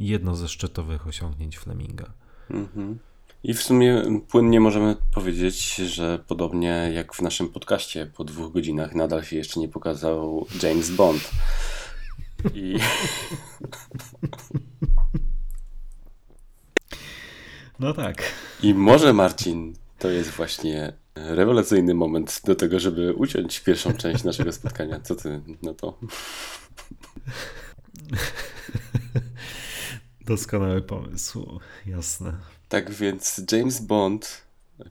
[0.00, 2.12] jedno ze szczytowych osiągnięć Fleminga.
[2.50, 2.98] Mhm.
[3.44, 8.94] I w sumie płynnie możemy powiedzieć, że podobnie jak w naszym podcaście po dwóch godzinach
[8.94, 11.30] nadal się jeszcze nie pokazał James Bond.
[12.54, 12.78] I...
[17.78, 18.22] No tak.
[18.62, 24.52] I może Marcin to jest właśnie rewelacyjny moment do tego, żeby uciąć pierwszą część naszego
[24.52, 25.00] spotkania.
[25.00, 25.98] Co ty na to?
[30.26, 32.32] Doskonały pomysł, jasne.
[32.68, 34.42] Tak więc James Bond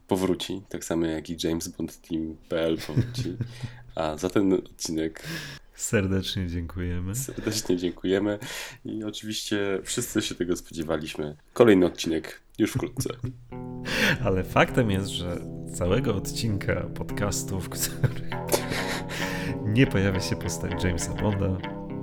[0.08, 3.38] powróci, tak samo jak i James Bond Team.pl powróci.
[3.96, 5.24] A za ten odcinek
[5.82, 7.16] Serdecznie dziękujemy.
[7.16, 8.40] Serdecznie dziękujemy
[8.86, 11.36] i oczywiście wszyscy się tego spodziewaliśmy.
[11.54, 13.10] Kolejny odcinek już wkrótce.
[14.26, 15.38] Ale faktem jest, że
[15.74, 18.30] całego odcinka podcastu, w którym
[19.66, 21.58] nie pojawia się postać Jamesa Bonda,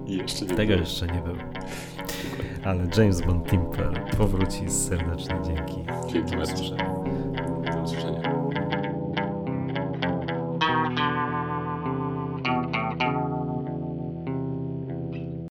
[0.07, 0.81] jeszcze tego było.
[0.81, 1.39] jeszcze nie było.
[2.65, 5.87] Ale James Bond Timper powróci z serdeczne dzięki.
[6.13, 6.77] Dzięki bardzo.
[7.75, 8.38] Do usłyszenia.